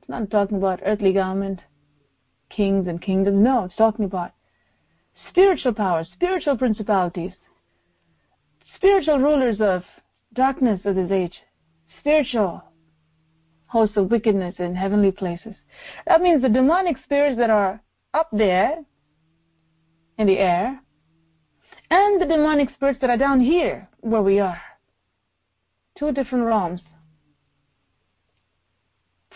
It's 0.00 0.08
not 0.08 0.28
talking 0.28 0.56
about 0.56 0.80
earthly 0.84 1.12
government, 1.12 1.60
kings 2.50 2.88
and 2.88 3.00
kingdoms. 3.00 3.38
No, 3.38 3.62
it's 3.62 3.76
talking 3.76 4.06
about 4.06 4.32
spiritual 5.28 5.72
powers, 5.72 6.08
spiritual 6.12 6.56
principalities, 6.56 7.32
spiritual 8.76 9.18
rulers 9.18 9.60
of 9.60 9.82
darkness 10.34 10.80
of 10.84 10.96
this 10.96 11.10
age, 11.10 11.40
spiritual 11.98 12.62
hosts 13.66 13.96
of 13.96 14.10
wickedness 14.10 14.54
in 14.58 14.74
heavenly 14.74 15.10
places. 15.10 15.54
That 16.06 16.20
means 16.20 16.42
the 16.42 16.48
demonic 16.48 16.96
spirits 17.04 17.38
that 17.38 17.50
are 17.50 17.80
up 18.12 18.28
there 18.32 18.84
in 20.18 20.26
the 20.26 20.38
air 20.38 20.80
and 21.90 22.20
the 22.20 22.26
demonic 22.26 22.70
spirits 22.70 23.00
that 23.00 23.10
are 23.10 23.16
down 23.16 23.40
here 23.40 23.88
where 24.00 24.22
we 24.22 24.38
are. 24.40 24.60
Two 25.98 26.12
different 26.12 26.44
realms. 26.44 26.80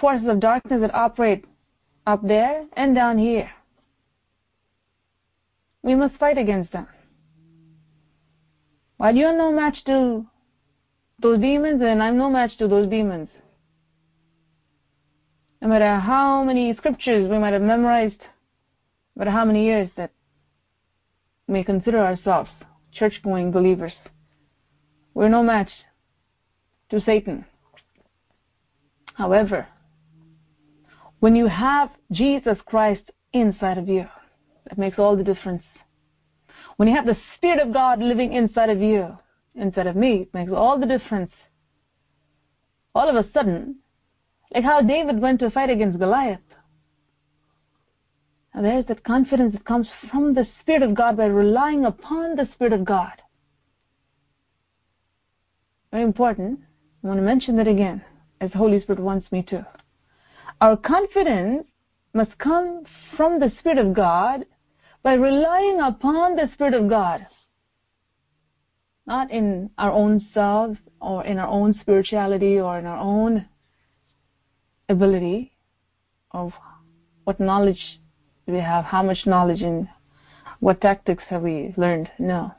Forces 0.00 0.28
of 0.28 0.40
darkness 0.40 0.80
that 0.80 0.94
operate 0.94 1.44
up 2.06 2.26
there 2.26 2.64
and 2.76 2.94
down 2.94 3.18
here. 3.18 3.50
We 5.88 5.95
must 5.95 6.16
fight 6.16 6.37
against 6.37 6.71
them. 6.73 6.87
While 8.99 9.16
you're 9.16 9.35
no 9.35 9.50
match 9.50 9.83
to 9.87 10.26
those 11.18 11.40
demons, 11.40 11.80
and 11.80 12.02
I'm 12.02 12.18
no 12.18 12.28
match 12.28 12.59
to 12.59 12.68
those 12.68 12.90
demons. 12.90 13.30
No 15.62 15.68
matter 15.68 15.99
how 15.99 16.45
many 16.45 16.75
scriptures 16.76 17.30
we 17.30 17.38
might 17.38 17.54
have 17.54 17.62
memorized, 17.62 18.21
no 18.21 19.21
matter 19.21 19.30
how 19.30 19.47
many 19.47 19.64
years 19.64 19.88
that 19.97 20.11
we 21.47 21.54
may 21.54 21.64
consider 21.64 22.00
ourselves 22.00 22.50
church 22.92 23.23
going 23.25 23.50
believers, 23.50 23.95
we're 25.14 25.30
no 25.30 25.42
match 25.42 25.71
to 26.90 27.00
Satan. 27.00 27.47
However, 29.14 29.66
when 31.21 31.35
you 31.35 31.47
have 31.47 31.88
Jesus 32.12 32.59
Christ 32.66 33.11
inside 33.33 33.78
of 33.78 33.88
you, 33.88 34.04
that 34.66 34.76
makes 34.76 34.99
all 34.99 35.16
the 35.16 35.25
difference. 35.25 35.62
When 36.78 36.87
you 36.87 36.94
have 36.94 37.06
the 37.06 37.16
Spirit 37.35 37.58
of 37.58 37.73
God 37.73 37.99
living 37.99 38.32
inside 38.32 38.70
of 38.70 38.80
you, 38.80 39.18
inside 39.56 39.88
of 39.88 39.97
me, 39.97 40.23
it 40.23 40.32
makes 40.32 40.52
all 40.52 40.78
the 40.78 40.87
difference. 40.87 41.32
All 42.94 43.08
of 43.08 43.16
a 43.16 43.28
sudden, 43.32 43.80
like 44.54 44.62
how 44.62 44.80
David 44.80 45.20
went 45.20 45.40
to 45.40 45.50
fight 45.50 45.70
against 45.70 45.99
Goliath. 45.99 46.38
And 48.54 48.64
there's 48.64 48.87
that 48.87 49.02
confidence 49.02 49.54
that 49.54 49.64
comes 49.64 49.88
from 50.08 50.35
the 50.35 50.47
Spirit 50.61 50.82
of 50.82 50.94
God 50.94 51.16
by 51.16 51.26
relying 51.26 51.85
upon 51.85 52.37
the 52.37 52.49
Spirit 52.54 52.73
of 52.73 52.85
God. 52.85 53.23
Very 55.90 56.04
important. 56.04 56.61
I 57.02 57.08
want 57.08 57.18
to 57.18 57.23
mention 57.23 57.56
that 57.56 57.66
again, 57.66 58.04
as 58.40 58.52
the 58.52 58.58
Holy 58.58 58.80
Spirit 58.80 59.00
wants 59.00 59.32
me 59.32 59.42
to. 59.49 59.66
Our 60.61 60.76
confidence 60.76 61.66
must 62.14 62.38
come 62.38 62.85
from 63.16 63.40
the 63.40 63.50
Spirit 63.58 63.78
of 63.78 63.94
God 63.94 64.44
by 65.08 65.14
relying 65.14 65.80
upon 65.80 66.36
the 66.36 66.50
Spirit 66.52 66.74
of 66.74 66.86
God. 66.86 67.26
Not 69.06 69.30
in 69.30 69.70
our 69.78 69.90
own 69.90 70.20
selves 70.34 70.76
or 71.00 71.24
in 71.24 71.38
our 71.38 71.48
own 71.48 71.72
spirituality 71.80 72.60
or 72.60 72.78
in 72.78 72.84
our 72.84 72.98
own 72.98 73.46
ability 74.90 75.52
of 76.32 76.52
what 77.24 77.40
knowledge 77.40 77.82
do 78.46 78.52
we 78.52 78.60
have, 78.60 78.84
how 78.84 79.02
much 79.02 79.24
knowledge 79.24 79.62
and 79.62 79.88
what 80.60 80.82
tactics 80.82 81.24
have 81.30 81.40
we 81.40 81.72
learned. 81.78 82.10
No. 82.18 82.52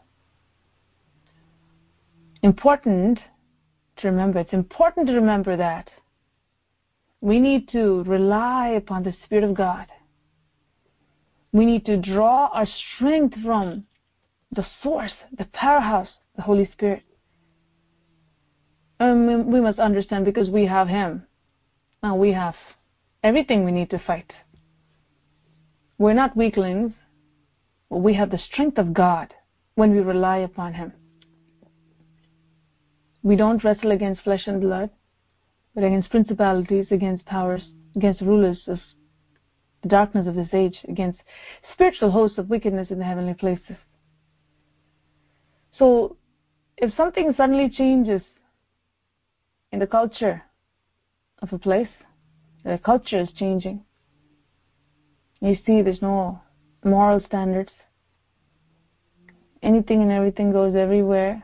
Important 2.42 3.20
to 3.98 4.08
remember, 4.08 4.40
it's 4.40 4.54
important 4.54 5.06
to 5.06 5.14
remember 5.14 5.56
that 5.56 5.88
we 7.22 7.40
need 7.40 7.70
to 7.74 8.02
rely 8.06 8.70
upon 8.70 9.04
the 9.04 9.14
Spirit 9.24 9.44
of 9.44 9.54
God. 9.54 9.86
We 11.52 11.66
need 11.66 11.86
to 11.86 11.98
draw 11.98 12.48
our 12.54 12.68
strength 12.68 13.36
from 13.44 13.86
the 14.52 14.66
source, 14.84 15.14
the 15.38 15.46
powerhouse, 15.46 16.10
the 16.36 16.42
Holy 16.42 16.70
Spirit. 16.72 17.04
And 19.00 19.48
we 19.48 19.62
must 19.62 19.80
understand 19.80 20.26
because 20.26 20.50
we 20.50 20.66
have 20.66 20.88
Him. 20.88 21.24
Now 22.04 22.16
we 22.16 22.34
have 22.34 22.56
everything 23.24 23.64
we 23.64 23.72
need 23.72 23.90
to 23.92 24.00
fight. 24.00 24.32
We're 25.98 26.14
not 26.14 26.38
weaklings, 26.38 26.94
but 27.90 27.98
we 27.98 28.14
have 28.14 28.32
the 28.32 28.38
strength 28.38 28.78
of 28.78 28.94
God 28.94 29.34
when 29.76 29.92
we 29.92 30.00
rely 30.00 30.38
upon 30.38 30.74
Him. 30.74 30.94
We 33.24 33.36
don't 33.36 33.64
wrestle 33.64 33.92
against 33.92 34.22
flesh 34.22 34.48
and 34.48 34.62
blood, 34.62 34.90
but 35.76 35.84
against 35.84 36.10
principalities, 36.10 36.88
against 36.92 37.26
powers, 37.26 37.64
against 37.96 38.22
rulers 38.22 38.62
of 38.68 38.80
the 39.82 39.90
darkness 39.90 40.28
of 40.28 40.36
this 40.36 40.50
age, 40.54 40.80
against 40.88 41.20
spiritual 41.74 42.12
hosts 42.12 42.38
of 42.38 42.50
wickedness 42.50 42.90
in 42.90 43.00
the 43.00 43.06
heavenly 43.06 43.34
places. 43.34 43.78
So, 45.78 46.18
if 46.78 46.94
something 46.96 47.34
suddenly 47.36 47.70
changes 47.70 48.22
in 49.72 49.80
the 49.80 49.88
culture 49.88 50.44
of 51.42 51.54
a 51.54 51.58
place, 51.58 51.90
the 52.64 52.80
culture 52.84 53.22
is 53.22 53.30
changing. 53.38 53.84
You 55.42 55.56
see, 55.66 55.82
there's 55.82 56.02
no 56.02 56.42
moral 56.84 57.22
standards. 57.26 57.72
Anything 59.62 60.02
and 60.02 60.12
everything 60.12 60.52
goes 60.52 60.76
everywhere. 60.76 61.44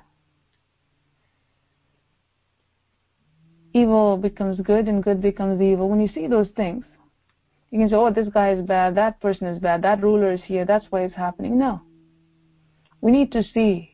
Evil 3.74 4.18
becomes 4.18 4.60
good 4.62 4.88
and 4.88 5.04
good 5.04 5.22
becomes 5.22 5.62
evil. 5.62 5.90
When 5.90 6.00
you 6.00 6.08
see 6.08 6.28
those 6.28 6.48
things, 6.56 6.86
you 7.72 7.80
can 7.80 7.90
say, 7.90 7.96
oh, 7.96 8.12
this 8.12 8.28
guy 8.34 8.52
is 8.52 8.66
bad, 8.66 8.96
that 8.96 9.20
person 9.20 9.48
is 9.48 9.60
bad, 9.60 9.82
that 9.82 10.02
ruler 10.02 10.32
is 10.32 10.42
here, 10.46 10.66
that's 10.66 10.86
why 10.90 11.02
it's 11.02 11.16
happening. 11.16 11.58
No. 11.58 11.82
We 13.02 13.12
need 13.12 13.32
to 13.34 13.44
see 13.44 13.92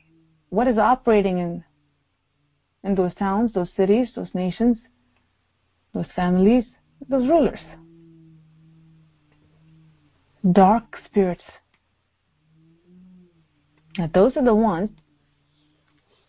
what 0.50 0.68
is 0.68 0.78
operating 0.78 1.38
in, 1.40 1.64
in 2.84 2.96
those 2.96 3.14
towns, 3.16 3.54
those 3.54 3.70
cities, 3.76 4.10
those 4.16 4.34
nations, 4.34 4.78
those 5.94 6.06
families, 6.16 6.66
those 7.10 7.28
rulers. 7.28 7.60
Dark 10.52 10.98
spirits. 11.06 11.44
Now, 13.98 14.10
those 14.14 14.36
are 14.38 14.44
the 14.44 14.56
ones 14.56 14.90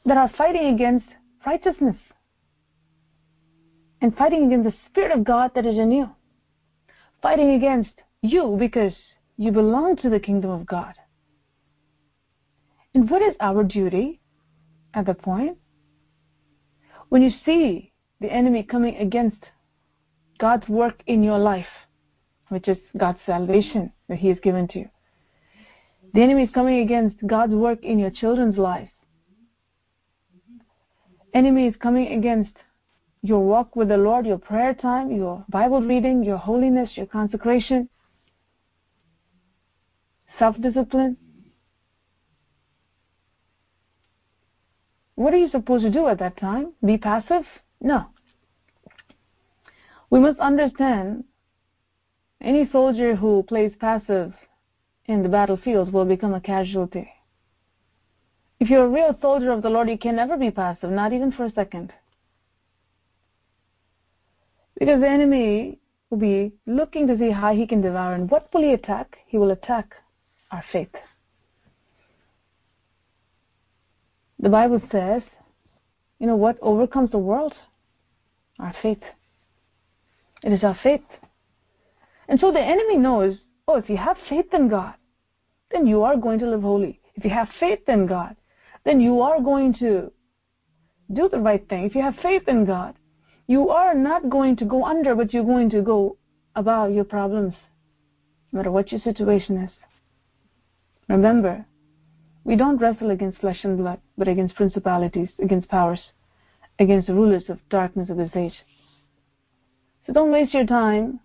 that 0.04 0.16
are 0.16 0.30
fighting 0.36 0.74
against 0.74 1.06
righteousness 1.46 1.96
and 4.00 4.16
fighting 4.16 4.46
against 4.46 4.64
the 4.64 4.74
Spirit 4.90 5.12
of 5.12 5.24
God 5.24 5.52
that 5.54 5.64
is 5.64 5.76
in 5.76 5.92
you. 5.92 6.10
Fighting 7.22 7.52
against 7.52 7.92
you 8.20 8.56
because 8.58 8.94
you 9.36 9.52
belong 9.52 9.96
to 9.98 10.10
the 10.10 10.18
kingdom 10.18 10.50
of 10.50 10.66
God. 10.66 10.94
And 12.94 13.08
what 13.08 13.22
is 13.22 13.34
our 13.40 13.62
duty 13.64 14.20
at 14.92 15.06
the 15.06 15.14
point? 15.14 15.56
When 17.08 17.22
you 17.22 17.30
see 17.44 17.92
the 18.20 18.30
enemy 18.30 18.64
coming 18.64 18.96
against 18.96 19.44
God's 20.38 20.68
work 20.68 21.02
in 21.06 21.22
your 21.22 21.38
life, 21.38 21.66
which 22.48 22.68
is 22.68 22.78
God's 22.96 23.20
salvation 23.24 23.92
that 24.08 24.18
He 24.18 24.28
has 24.28 24.38
given 24.42 24.66
to 24.68 24.80
you. 24.80 24.88
The 26.14 26.22
enemy 26.22 26.44
is 26.44 26.50
coming 26.52 26.80
against 26.80 27.16
God's 27.26 27.54
work 27.54 27.82
in 27.84 27.98
your 27.98 28.10
children's 28.10 28.58
lives. 28.58 28.90
Enemy 31.32 31.68
is 31.68 31.74
coming 31.80 32.12
against 32.18 32.52
your 33.22 33.40
walk 33.40 33.76
with 33.76 33.88
the 33.88 33.96
Lord, 33.96 34.26
your 34.26 34.38
prayer 34.38 34.74
time, 34.74 35.12
your 35.12 35.44
Bible 35.48 35.80
reading, 35.80 36.24
your 36.24 36.38
holiness, 36.38 36.90
your 36.94 37.06
consecration, 37.06 37.88
self-discipline. 40.38 41.16
What 45.14 45.32
are 45.32 45.38
you 45.38 45.48
supposed 45.48 45.84
to 45.84 45.90
do 45.90 46.08
at 46.08 46.18
that 46.18 46.36
time? 46.36 46.72
Be 46.84 46.98
passive? 46.98 47.44
No. 47.80 48.06
We 50.10 50.18
must 50.18 50.40
understand 50.40 51.24
any 52.40 52.68
soldier 52.72 53.14
who 53.14 53.44
plays 53.44 53.72
passive 53.78 54.32
in 55.06 55.22
the 55.22 55.28
battlefield 55.28 55.92
will 55.92 56.04
become 56.04 56.34
a 56.34 56.40
casualty. 56.40 57.08
If 58.58 58.68
you're 58.68 58.86
a 58.86 58.88
real 58.88 59.16
soldier 59.20 59.52
of 59.52 59.62
the 59.62 59.70
Lord, 59.70 59.88
you 59.88 59.98
can 59.98 60.16
never 60.16 60.36
be 60.36 60.50
passive, 60.50 60.90
not 60.90 61.12
even 61.12 61.30
for 61.30 61.44
a 61.44 61.52
second. 61.52 61.92
Because 64.78 65.00
the 65.00 65.08
enemy 65.08 65.78
will 66.10 66.18
be 66.18 66.52
looking 66.66 67.06
to 67.06 67.18
see 67.18 67.30
how 67.30 67.54
he 67.54 67.66
can 67.66 67.80
devour. 67.80 68.14
And 68.14 68.30
what 68.30 68.52
will 68.52 68.62
he 68.62 68.72
attack? 68.72 69.18
He 69.26 69.38
will 69.38 69.50
attack 69.50 69.94
our 70.50 70.64
faith. 70.72 70.94
The 74.38 74.48
Bible 74.48 74.82
says, 74.90 75.22
you 76.18 76.26
know 76.26 76.36
what 76.36 76.58
overcomes 76.60 77.10
the 77.10 77.18
world? 77.18 77.54
Our 78.58 78.74
faith. 78.82 79.02
It 80.42 80.52
is 80.52 80.64
our 80.64 80.78
faith. 80.82 81.00
And 82.28 82.38
so 82.40 82.52
the 82.52 82.60
enemy 82.60 82.96
knows, 82.96 83.36
oh, 83.68 83.76
if 83.76 83.88
you 83.88 83.96
have 83.96 84.16
faith 84.28 84.52
in 84.52 84.68
God, 84.68 84.94
then 85.70 85.86
you 85.86 86.02
are 86.02 86.16
going 86.16 86.38
to 86.40 86.46
live 86.46 86.62
holy. 86.62 87.00
If 87.14 87.24
you 87.24 87.30
have 87.30 87.48
faith 87.60 87.88
in 87.88 88.06
God, 88.06 88.36
then 88.84 89.00
you 89.00 89.20
are 89.20 89.40
going 89.40 89.74
to 89.74 90.12
do 91.12 91.28
the 91.28 91.38
right 91.38 91.66
thing. 91.68 91.84
If 91.84 91.94
you 91.94 92.02
have 92.02 92.16
faith 92.22 92.48
in 92.48 92.64
God, 92.64 92.94
you 93.46 93.70
are 93.70 93.94
not 93.94 94.30
going 94.30 94.56
to 94.56 94.64
go 94.64 94.84
under, 94.84 95.14
but 95.14 95.32
you're 95.32 95.44
going 95.44 95.70
to 95.70 95.82
go 95.82 96.16
above 96.54 96.92
your 96.92 97.04
problems, 97.04 97.54
no 98.52 98.58
matter 98.58 98.70
what 98.70 98.92
your 98.92 99.00
situation 99.00 99.56
is. 99.58 99.70
Remember, 101.08 101.64
we 102.44 102.56
don't 102.56 102.78
wrestle 102.78 103.10
against 103.10 103.40
flesh 103.40 103.64
and 103.64 103.78
blood, 103.78 104.00
but 104.16 104.28
against 104.28 104.54
principalities, 104.54 105.28
against 105.42 105.68
powers, 105.68 106.00
against 106.78 107.06
the 107.06 107.14
rulers 107.14 107.44
of 107.48 107.58
darkness 107.68 108.08
of 108.08 108.16
this 108.16 108.30
age. 108.34 108.54
So 110.06 110.12
don't 110.12 110.32
waste 110.32 110.54
your 110.54 110.66
time 110.66 111.20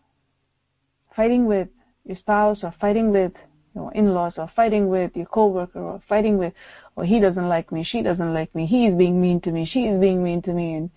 fighting 1.16 1.46
with 1.46 1.68
your 2.06 2.18
spouse 2.18 2.60
or 2.64 2.74
fighting 2.80 3.12
with 3.12 3.32
your 3.74 3.92
in-laws 3.94 4.34
or 4.38 4.50
fighting 4.56 4.88
with 4.90 5.16
your 5.16 5.26
coworker 5.26 5.80
or 5.80 6.02
fighting 6.08 6.38
with, 6.38 6.54
oh, 6.96 7.02
he 7.02 7.20
doesn't 7.20 7.50
like 7.50 7.72
me, 7.72 7.84
she 7.84 8.02
doesn't 8.02 8.34
like 8.34 8.54
me, 8.54 8.66
he 8.66 8.88
is 8.88 8.96
being 8.96 9.20
mean 9.20 9.42
to 9.42 9.52
me, 9.52 9.66
she 9.66 9.86
is 9.86 10.00
being 10.00 10.24
mean 10.24 10.42
to 10.44 10.54
me, 10.54 10.74
and, 10.76 10.90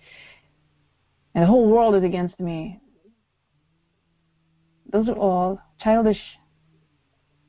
and 1.33 1.43
the 1.43 1.47
whole 1.47 1.69
world 1.69 1.95
is 1.95 2.03
against 2.03 2.39
me. 2.39 2.79
Those 4.91 5.07
are 5.07 5.17
all 5.17 5.61
childish 5.79 6.21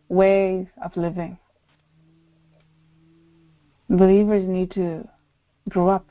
ways 0.09 0.67
of 0.85 0.97
living. 0.97 1.39
Believers 3.89 4.49
need 4.49 4.71
to 4.73 5.07
grow 5.69 5.89
up, 5.89 6.07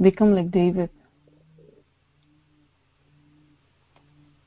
become 0.00 0.34
like 0.34 0.50
David. 0.50 0.90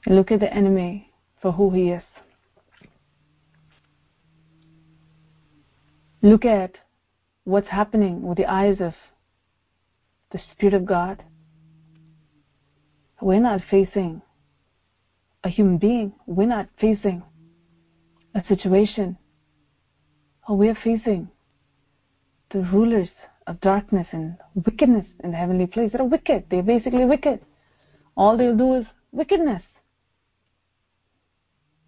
Look 0.08 0.32
at 0.32 0.40
the 0.40 0.52
enemy 0.52 1.12
for 1.42 1.52
who 1.52 1.70
he 1.70 1.90
is. 1.92 2.04
Look 6.22 6.44
at 6.44 6.72
what's 7.44 7.70
happening 7.70 8.22
with 8.22 8.38
the 8.38 8.46
eyes 8.46 8.78
of 8.82 8.94
the 10.32 10.40
Spirit 10.52 10.74
of 10.74 10.86
God. 10.86 11.24
We're 13.22 13.42
not 13.42 13.62
facing 13.70 14.22
a 15.44 15.50
human 15.50 15.78
being. 15.78 16.14
We're 16.26 16.48
not 16.48 16.70
facing 16.80 17.24
a 18.36 18.44
situation. 18.48 19.18
Oh, 20.48 20.56
we're 20.56 20.78
facing 20.84 21.30
the 22.52 22.60
rulers 22.60 23.10
of 23.48 23.60
darkness 23.62 24.08
and 24.12 24.38
wickedness 24.54 25.06
in 25.24 25.32
the 25.32 25.38
heavenly 25.38 25.68
place. 25.68 25.92
They're 25.92 26.04
wicked. 26.04 26.46
They're 26.50 26.64
basically 26.64 27.06
wicked. 27.06 27.40
All 28.16 28.38
they'll 28.38 28.56
do 28.56 28.76
is 28.76 28.86
wickedness. 29.12 29.64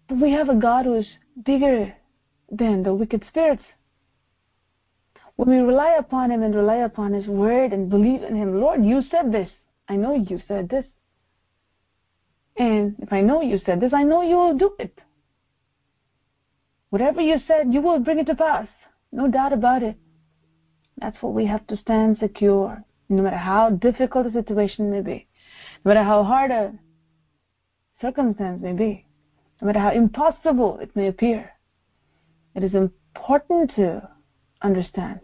But 0.08 0.20
we 0.20 0.32
have 0.32 0.48
a 0.48 0.54
God 0.54 0.84
who 0.84 0.94
is 0.94 1.06
bigger 1.44 1.94
than 2.50 2.82
the 2.82 2.94
wicked 2.94 3.24
spirits. 3.28 3.62
When 5.36 5.48
we 5.48 5.56
rely 5.58 5.96
upon 5.98 6.30
Him 6.30 6.42
and 6.42 6.54
rely 6.54 6.76
upon 6.76 7.12
His 7.12 7.26
word 7.26 7.72
and 7.72 7.88
believe 7.88 8.22
in 8.22 8.36
Him, 8.36 8.60
Lord, 8.60 8.84
you 8.84 9.02
said 9.10 9.32
this. 9.32 9.50
I 9.88 9.96
know 9.96 10.14
you 10.14 10.40
said 10.46 10.68
this. 10.68 10.84
And 12.56 12.96
if 12.98 13.12
I 13.12 13.22
know 13.22 13.40
you 13.40 13.58
said 13.64 13.80
this, 13.80 13.92
I 13.94 14.04
know 14.04 14.22
you 14.22 14.36
will 14.36 14.56
do 14.56 14.74
it. 14.78 15.00
Whatever 16.90 17.22
you 17.22 17.38
said, 17.46 17.72
you 17.72 17.80
will 17.80 17.98
bring 17.98 18.18
it 18.18 18.26
to 18.26 18.34
pass. 18.34 18.68
No 19.10 19.28
doubt 19.28 19.52
about 19.52 19.82
it. 19.82 19.96
That's 20.98 21.20
what 21.22 21.32
we 21.32 21.46
have 21.46 21.66
to 21.68 21.76
stand 21.76 22.18
secure, 22.18 22.84
no 23.08 23.22
matter 23.22 23.36
how 23.36 23.70
difficult 23.70 24.26
the 24.26 24.32
situation 24.32 24.90
may 24.90 25.00
be, 25.00 25.26
no 25.84 25.90
matter 25.90 26.04
how 26.04 26.22
hard 26.22 26.50
a 26.50 26.74
circumstance 28.00 28.62
may 28.62 28.72
be, 28.72 29.06
no 29.60 29.66
matter 29.66 29.80
how 29.80 29.90
impossible 29.90 30.78
it 30.80 30.94
may 30.94 31.08
appear. 31.08 31.50
It 32.54 32.62
is 32.62 32.74
important 32.74 33.74
to 33.76 34.08
understand. 34.62 35.20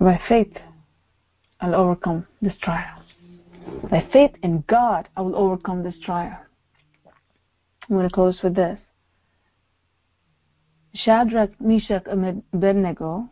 By 0.00 0.20
faith, 0.28 0.52
I'll 1.60 1.74
overcome 1.74 2.26
this 2.42 2.54
trial. 2.62 3.02
By 3.90 4.06
faith 4.12 4.32
in 4.42 4.64
God, 4.68 5.08
I 5.16 5.22
will 5.22 5.36
overcome 5.36 5.82
this 5.82 5.98
trial. 6.04 6.38
I'm 7.88 7.96
going 7.96 8.08
to 8.08 8.14
close 8.14 8.38
with 8.42 8.54
this. 8.54 8.78
Shadrach, 10.94 11.60
Meshach, 11.60 12.04
and 12.06 12.42
Abednego, 12.52 13.28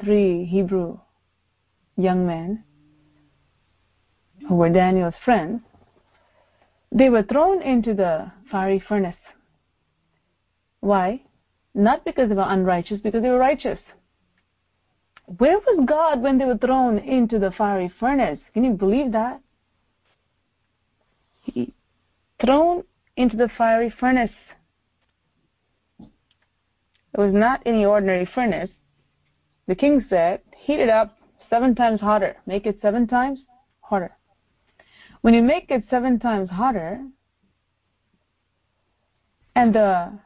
three 0.00 0.44
Hebrew 0.44 0.98
young 1.96 2.26
men 2.26 2.64
who 4.48 4.54
were 4.54 4.70
Daniel's 4.70 5.14
friends, 5.24 5.60
they 6.92 7.10
were 7.10 7.22
thrown 7.22 7.62
into 7.62 7.94
the 7.94 8.30
fiery 8.50 8.82
furnace. 8.88 9.16
Why? 10.80 11.22
Not 11.76 12.06
because 12.06 12.30
they 12.30 12.34
were 12.34 12.46
unrighteous, 12.48 13.02
because 13.02 13.22
they 13.22 13.28
were 13.28 13.38
righteous. 13.38 13.78
Where 15.26 15.58
was 15.58 15.84
God 15.86 16.22
when 16.22 16.38
they 16.38 16.46
were 16.46 16.56
thrown 16.56 16.98
into 16.98 17.38
the 17.38 17.50
fiery 17.50 17.92
furnace? 18.00 18.40
Can 18.54 18.64
you 18.64 18.72
believe 18.72 19.12
that? 19.12 19.42
He 21.42 21.74
thrown 22.40 22.82
into 23.18 23.36
the 23.36 23.50
fiery 23.58 23.92
furnace. 24.00 24.30
It 26.00 27.18
was 27.18 27.34
not 27.34 27.60
any 27.66 27.84
ordinary 27.84 28.24
furnace. 28.34 28.70
The 29.66 29.74
king 29.74 30.02
said, 30.08 30.40
heat 30.56 30.80
it 30.80 30.88
up 30.88 31.18
seven 31.50 31.74
times 31.74 32.00
hotter. 32.00 32.36
Make 32.46 32.64
it 32.64 32.78
seven 32.80 33.06
times 33.06 33.40
hotter. 33.82 34.16
When 35.20 35.34
you 35.34 35.42
make 35.42 35.70
it 35.70 35.84
seven 35.90 36.18
times 36.18 36.48
hotter, 36.48 37.04
and 39.54 39.74
the 39.74 40.18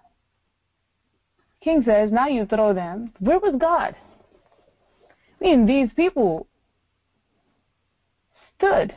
king 1.63 1.83
says, 1.85 2.11
now 2.11 2.27
you 2.27 2.47
throw 2.47 2.73
them, 2.73 3.13
where 3.19 3.39
was 3.39 3.55
God? 3.59 3.95
I 5.41 5.45
mean, 5.45 5.67
these 5.67 5.91
people 5.95 6.47
stood 8.57 8.95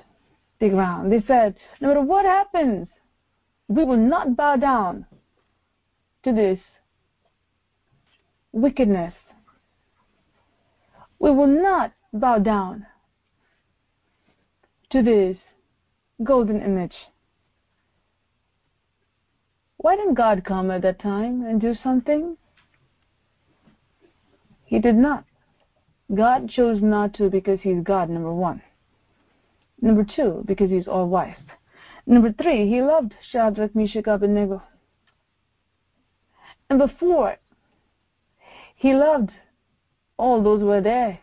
the 0.59 0.69
ground. 0.69 1.11
They 1.11 1.23
said, 1.27 1.55
no 1.81 1.89
matter 1.89 2.01
what 2.01 2.25
happens, 2.25 2.87
we 3.67 3.83
will 3.83 3.97
not 3.97 4.35
bow 4.35 4.55
down 4.55 5.05
to 6.23 6.33
this 6.33 6.59
wickedness. 8.51 9.13
We 11.19 11.31
will 11.31 11.47
not 11.47 11.93
bow 12.13 12.39
down 12.39 12.85
to 14.91 15.01
this 15.01 15.37
golden 16.23 16.61
image. 16.61 16.95
Why 19.77 19.95
didn't 19.95 20.13
God 20.13 20.45
come 20.45 20.71
at 20.71 20.81
that 20.83 20.99
time 20.99 21.45
and 21.45 21.59
do 21.59 21.73
something? 21.83 22.37
He 24.73 24.79
did 24.79 24.95
not. 24.95 25.25
God 26.15 26.49
chose 26.49 26.81
not 26.81 27.13
to 27.13 27.29
because 27.29 27.59
He's 27.61 27.83
God, 27.83 28.09
number 28.09 28.33
one. 28.33 28.59
Number 29.79 30.03
two, 30.03 30.43
because 30.47 30.71
He's 30.71 30.87
all 30.87 31.07
wise. 31.07 31.35
Number 32.07 32.33
three, 32.33 32.67
He 32.67 32.81
loved 32.81 33.13
Shadrach, 33.31 33.75
Meshach, 33.75 34.07
Abednego. 34.07 34.63
Number 36.71 36.91
four, 36.99 37.37
He 38.75 38.95
loved 38.95 39.29
all 40.17 40.41
those 40.41 40.61
who 40.61 40.65
were 40.65 40.81
there. 40.81 41.19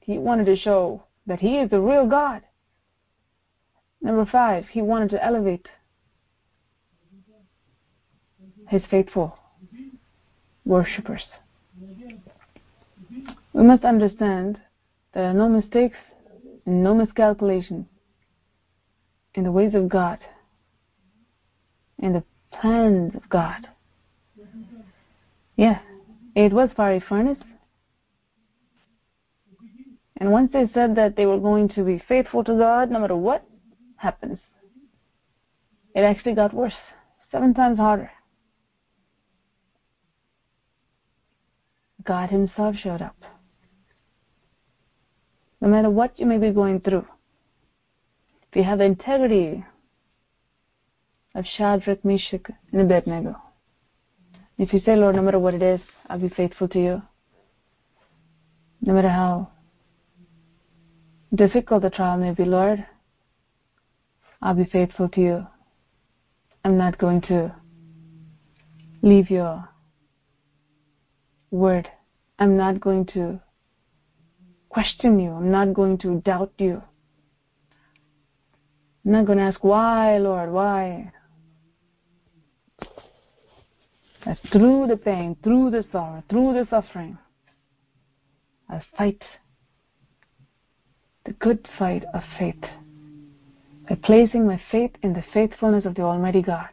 He 0.00 0.18
wanted 0.18 0.46
to 0.46 0.56
show 0.56 1.04
that 1.28 1.38
He 1.38 1.60
is 1.60 1.70
the 1.70 1.80
real 1.80 2.08
God. 2.08 2.42
Number 4.02 4.26
five, 4.26 4.64
He 4.72 4.82
wanted 4.82 5.10
to 5.10 5.24
elevate 5.24 5.68
His 8.66 8.82
faithful 8.90 9.38
worshippers. 10.64 11.22
We 13.52 13.62
must 13.62 13.84
understand 13.84 14.58
there 15.14 15.24
are 15.24 15.34
no 15.34 15.48
mistakes 15.48 15.96
and 16.66 16.82
no 16.82 16.94
miscalculations 16.94 17.86
in 19.34 19.44
the 19.44 19.52
ways 19.52 19.74
of 19.74 19.88
God, 19.88 20.18
in 21.98 22.12
the 22.12 22.24
plans 22.52 23.14
of 23.14 23.28
God. 23.28 23.66
Yeah, 25.56 25.80
it 26.34 26.52
was 26.52 26.70
fiery 26.76 27.00
furnace. 27.00 27.38
And 30.18 30.32
once 30.32 30.52
they 30.52 30.68
said 30.74 30.96
that 30.96 31.16
they 31.16 31.26
were 31.26 31.38
going 31.38 31.68
to 31.70 31.84
be 31.84 32.02
faithful 32.08 32.42
to 32.44 32.56
God 32.56 32.90
no 32.90 32.98
matter 33.00 33.16
what 33.16 33.44
happens, 33.96 34.38
it 35.94 36.00
actually 36.00 36.34
got 36.34 36.52
worse, 36.52 36.74
seven 37.30 37.54
times 37.54 37.78
harder. 37.78 38.10
God 42.08 42.30
Himself 42.30 42.74
showed 42.82 43.02
up 43.02 43.14
no 45.60 45.68
matter 45.68 45.90
what 45.90 46.18
you 46.18 46.24
may 46.24 46.38
be 46.38 46.50
going 46.50 46.80
through. 46.80 47.06
If 48.50 48.56
you 48.56 48.64
have 48.64 48.78
the 48.78 48.84
integrity 48.84 49.64
of 51.34 51.44
Shadrach, 51.44 52.04
Meshach, 52.04 52.46
and 52.72 52.80
Abednego, 52.80 53.36
if 54.56 54.72
you 54.72 54.80
say, 54.80 54.96
Lord, 54.96 55.16
no 55.16 55.22
matter 55.22 55.38
what 55.38 55.54
it 55.54 55.62
is, 55.62 55.80
I'll 56.08 56.18
be 56.18 56.30
faithful 56.30 56.68
to 56.68 56.78
you. 56.78 57.02
No 58.80 58.94
matter 58.94 59.10
how 59.10 59.50
difficult 61.34 61.82
the 61.82 61.90
trial 61.90 62.16
may 62.16 62.32
be, 62.32 62.44
Lord, 62.44 62.84
I'll 64.40 64.54
be 64.54 64.64
faithful 64.64 65.08
to 65.10 65.20
you. 65.20 65.46
I'm 66.64 66.78
not 66.78 66.96
going 66.98 67.20
to 67.22 67.54
leave 69.02 69.30
your 69.30 69.68
word. 71.50 71.88
I'm 72.38 72.56
not 72.56 72.80
going 72.80 73.06
to 73.06 73.40
question 74.68 75.18
you. 75.18 75.32
I'm 75.32 75.50
not 75.50 75.74
going 75.74 75.98
to 75.98 76.20
doubt 76.20 76.52
you. 76.58 76.82
I'm 79.04 79.12
not 79.12 79.26
going 79.26 79.38
to 79.38 79.44
ask, 79.44 79.62
why, 79.64 80.18
Lord, 80.18 80.52
why? 80.52 81.12
That 84.24 84.38
through 84.52 84.88
the 84.88 84.96
pain, 84.96 85.36
through 85.42 85.70
the 85.70 85.84
sorrow, 85.90 86.22
through 86.28 86.54
the 86.54 86.66
suffering, 86.68 87.18
I 88.68 88.82
fight 88.96 89.22
the 91.24 91.32
good 91.32 91.66
fight 91.78 92.04
of 92.12 92.22
faith 92.38 92.62
by 93.88 93.96
placing 94.02 94.46
my 94.46 94.60
faith 94.70 94.90
in 95.02 95.14
the 95.14 95.24
faithfulness 95.32 95.86
of 95.86 95.94
the 95.94 96.02
Almighty 96.02 96.42
God. 96.42 96.68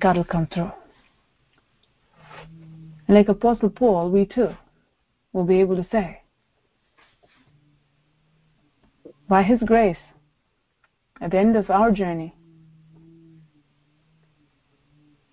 God 0.00 0.16
will 0.16 0.24
come 0.24 0.46
through. 0.46 0.70
And 3.06 3.16
like 3.16 3.28
Apostle 3.28 3.70
Paul, 3.70 4.10
we 4.10 4.26
too 4.26 4.50
will 5.32 5.44
be 5.44 5.60
able 5.60 5.76
to 5.76 5.86
say, 5.90 6.22
by 9.28 9.42
His 9.42 9.60
grace, 9.60 9.96
at 11.20 11.30
the 11.30 11.38
end 11.38 11.56
of 11.56 11.70
our 11.70 11.90
journey, 11.90 12.34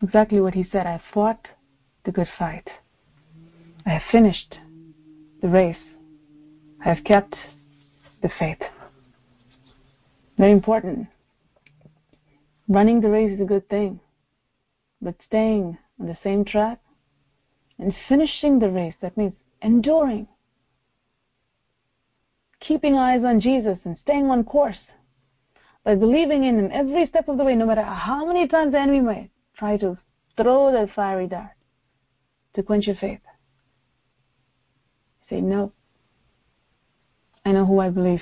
exactly 0.01 0.39
what 0.39 0.53
he 0.53 0.65
said 0.71 0.85
I 0.85 1.01
fought 1.13 1.47
the 2.05 2.11
good 2.11 2.27
fight. 2.37 2.69
I 3.85 3.91
have 3.91 4.01
finished 4.11 4.57
the 5.41 5.47
race. 5.47 5.77
I 6.83 6.89
have 6.93 7.03
kept 7.03 7.35
the 8.21 8.29
faith. 8.39 8.61
Very 10.37 10.51
important. 10.51 11.07
Running 12.67 13.01
the 13.01 13.09
race 13.09 13.33
is 13.33 13.41
a 13.41 13.45
good 13.45 13.67
thing, 13.69 13.99
but 15.01 15.15
staying 15.25 15.77
on 15.99 16.07
the 16.07 16.17
same 16.23 16.45
track 16.45 16.79
and 17.79 17.93
finishing 18.07 18.59
the 18.59 18.69
race, 18.69 18.95
that 19.01 19.17
means 19.17 19.33
enduring, 19.61 20.27
keeping 22.59 22.95
eyes 22.95 23.23
on 23.23 23.41
Jesus 23.41 23.77
and 23.83 23.97
staying 24.01 24.27
on 24.27 24.43
course 24.43 24.77
by 25.83 25.95
believing 25.95 26.43
in 26.43 26.59
Him 26.59 26.69
every 26.71 27.07
step 27.07 27.27
of 27.27 27.37
the 27.37 27.43
way, 27.43 27.55
no 27.55 27.65
matter 27.65 27.83
how 27.83 28.25
many 28.25 28.47
times 28.47 28.71
the 28.71 28.79
enemy 28.79 29.01
might 29.01 29.29
try 29.57 29.77
to 29.77 29.97
throw 30.37 30.71
that 30.71 30.93
fiery 30.95 31.27
dart 31.27 31.51
to 32.53 32.63
quench 32.63 32.87
your 32.87 32.95
faith. 32.95 33.19
Say, 35.29 35.41
no. 35.41 35.73
I 37.45 37.51
know 37.51 37.65
who 37.65 37.79
I 37.79 37.89
believe. 37.89 38.21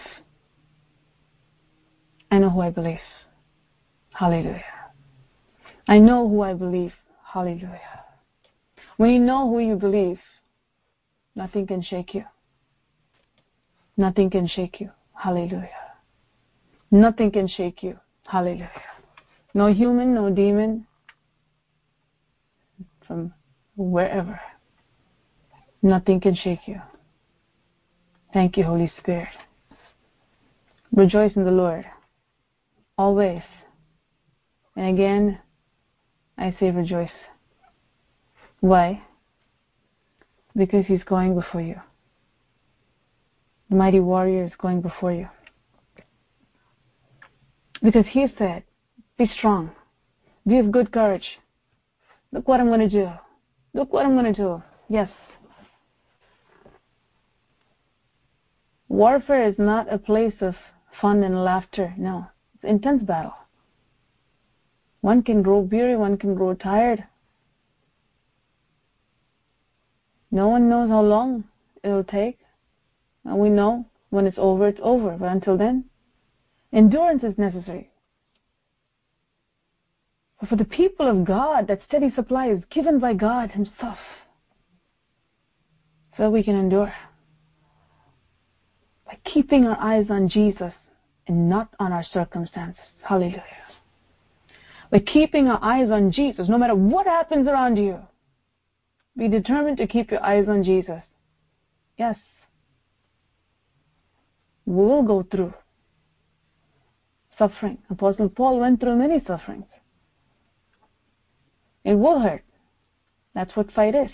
I 2.32 2.40
know 2.40 2.50
who 2.50 2.62
I 2.62 2.70
believe. 2.70 3.00
Hallelujah. 4.14 4.64
I 5.88 6.00
know 6.00 6.28
who 6.28 6.42
I 6.42 6.54
believe. 6.54 6.94
Hallelujah. 7.24 8.01
When 8.98 9.12
you 9.12 9.20
know 9.20 9.50
who 9.50 9.60
you 9.60 9.76
believe, 9.76 10.20
nothing 11.36 11.68
can 11.68 11.82
shake 11.82 12.14
you. 12.14 12.26
Nothing 13.98 14.30
can 14.30 14.48
shake 14.48 14.80
you. 14.80 14.92
Hallelujah. 15.14 15.70
Nothing 16.92 17.32
can 17.32 17.48
shake 17.48 17.84
you. 17.84 18.00
Hallelujah. 18.26 18.72
No 19.54 19.72
human, 19.74 20.14
no 20.14 20.30
demon 20.30 20.88
from 23.06 23.34
wherever. 23.76 24.40
Nothing 25.82 26.20
can 26.20 26.36
shake 26.36 26.68
you. 26.68 26.82
Thank 28.34 28.56
you, 28.58 28.64
Holy 28.64 28.92
Spirit. 29.00 29.30
Rejoice 30.94 31.36
in 31.36 31.44
the 31.44 31.52
Lord. 31.52 31.86
Always. 32.98 33.42
And 34.76 34.88
again, 34.88 35.40
I 36.38 36.56
say 36.60 36.72
rejoice. 36.72 37.10
Why? 38.62 39.02
Because 40.56 40.86
He's 40.86 41.04
going 41.04 41.36
before 41.36 41.62
you. 41.62 41.82
The 43.70 43.76
mighty 43.76 44.00
warrior 44.00 44.46
is 44.46 44.52
going 44.58 44.82
before 44.82 45.12
you. 45.12 45.28
Because 47.84 48.06
He 48.10 48.28
said, 48.38 48.64
Be 49.18 49.28
strong, 49.38 49.72
be 50.48 50.60
of 50.60 50.72
good 50.72 50.92
courage. 50.92 51.40
Look 52.32 52.48
what 52.48 52.60
I'm 52.60 52.68
going 52.68 52.80
to 52.80 52.90
do. 52.90 53.10
Look 53.74 53.92
what 53.92 54.06
I'm 54.06 54.14
going 54.14 54.34
to 54.34 54.42
do. 54.42 54.64
Yes. 54.88 55.10
Warfare 58.88 59.48
is 59.48 59.56
not 59.58 59.92
a 59.92 59.98
place 59.98 60.36
of 60.42 60.56
fun 61.00 61.24
and 61.24 61.44
laughter. 61.44 61.94
No. 61.98 62.28
It's 62.56 62.64
intense 62.64 63.04
battle. 63.04 63.34
One 65.02 65.24
can 65.24 65.42
grow 65.42 65.60
weary, 65.60 65.96
one 65.96 66.18
can 66.18 66.36
grow 66.36 66.54
tired. 66.54 67.04
No 70.32 70.48
one 70.48 70.70
knows 70.70 70.90
how 70.90 71.02
long 71.02 71.44
it'll 71.84 72.04
take. 72.04 72.40
And 73.26 73.38
we 73.38 73.50
know 73.50 73.86
when 74.10 74.26
it's 74.26 74.38
over, 74.40 74.68
it's 74.68 74.80
over. 74.82 75.18
But 75.20 75.32
until 75.32 75.58
then, 75.58 75.86
endurance 76.74 77.24
is 77.24 77.38
necessary. 77.38 77.90
But 80.40 80.50
for 80.50 80.56
the 80.56 80.66
people 80.66 81.08
of 81.08 81.26
God, 81.26 81.68
that 81.68 81.82
steady 81.88 82.12
supply 82.16 82.50
is 82.50 82.64
given 82.72 83.00
by 83.00 83.14
God 83.14 83.52
Himself. 83.52 84.00
So 86.18 86.30
we 86.30 86.44
can 86.44 86.56
endure. 86.56 86.94
By 89.06 89.18
keeping 89.26 89.66
our 89.66 89.78
eyes 89.80 90.08
on 90.10 90.30
Jesus 90.30 90.74
and 91.28 91.50
not 91.50 91.70
on 91.80 91.92
our 91.92 92.04
circumstances. 92.04 92.84
Hallelujah. 93.04 93.44
By 94.90 95.00
keeping 95.00 95.48
our 95.48 95.60
eyes 95.62 95.90
on 95.90 96.12
Jesus, 96.12 96.50
no 96.50 96.58
matter 96.58 96.76
what 96.76 97.06
happens 97.06 97.48
around 97.48 97.78
you, 97.78 98.00
be 99.18 99.28
determined 99.28 99.78
to 99.78 99.88
keep 99.88 100.12
your 100.12 100.24
eyes 100.24 100.48
on 100.48 100.64
Jesus. 100.64 101.02
Yes. 101.98 102.18
We 104.66 104.76
will 104.76 105.04
go 105.04 105.24
through 105.24 105.54
suffering. 107.38 107.80
Apostle 107.90 108.30
Paul 108.30 108.60
went 108.60 108.80
through 108.80 108.96
many 108.96 109.24
sufferings. 109.26 109.66
It 111.84 111.96
will 111.96 112.20
hurt. 112.20 112.44
That's 113.34 113.56
what 113.56 113.72
fight 113.72 113.96
is. 113.96 114.12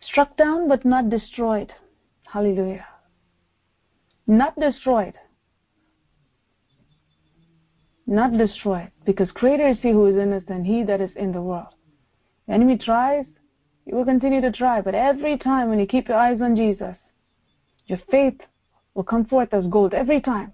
Struck 0.00 0.36
down 0.36 0.68
but 0.68 0.84
not 0.84 1.08
destroyed. 1.08 1.72
Hallelujah. 2.30 2.86
Not 4.26 4.58
destroyed. 4.58 5.14
Not 8.06 8.36
destroyed. 8.36 8.90
Because 9.04 9.30
greater 9.32 9.68
is 9.68 9.78
he 9.80 9.90
who 9.90 10.06
is 10.06 10.16
in 10.16 10.32
us 10.32 10.42
than 10.48 10.64
he 10.64 10.82
that 10.84 11.00
is 11.00 11.10
in 11.16 11.32
the 11.32 11.42
world. 11.42 11.74
The 12.46 12.54
enemy 12.54 12.78
tries, 12.78 13.24
he 13.84 13.94
will 13.94 14.04
continue 14.04 14.40
to 14.40 14.52
try. 14.52 14.80
But 14.80 14.94
every 14.94 15.38
time 15.38 15.68
when 15.68 15.78
you 15.78 15.86
keep 15.86 16.08
your 16.08 16.18
eyes 16.18 16.40
on 16.40 16.56
Jesus, 16.56 16.96
your 17.86 17.98
faith 18.10 18.40
will 18.94 19.04
come 19.04 19.24
forth 19.24 19.52
as 19.52 19.66
gold 19.66 19.94
every 19.94 20.20
time. 20.20 20.52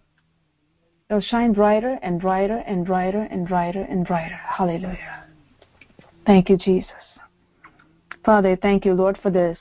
It'll 1.11 1.23
shine 1.23 1.53
brighter 1.53 1.99
and 2.03 2.21
brighter 2.21 2.63
and 2.67 2.85
brighter 2.85 3.27
and 3.31 3.49
brighter 3.49 3.83
and 3.83 4.07
brighter. 4.07 4.37
Hallelujah. 4.37 5.25
Thank 6.27 6.51
you, 6.51 6.59
Jesus. 6.59 6.91
Father, 8.25 8.57
thank 8.57 8.85
you, 8.85 8.93
Lord, 8.93 9.19
for 9.23 9.31
this 9.31 9.59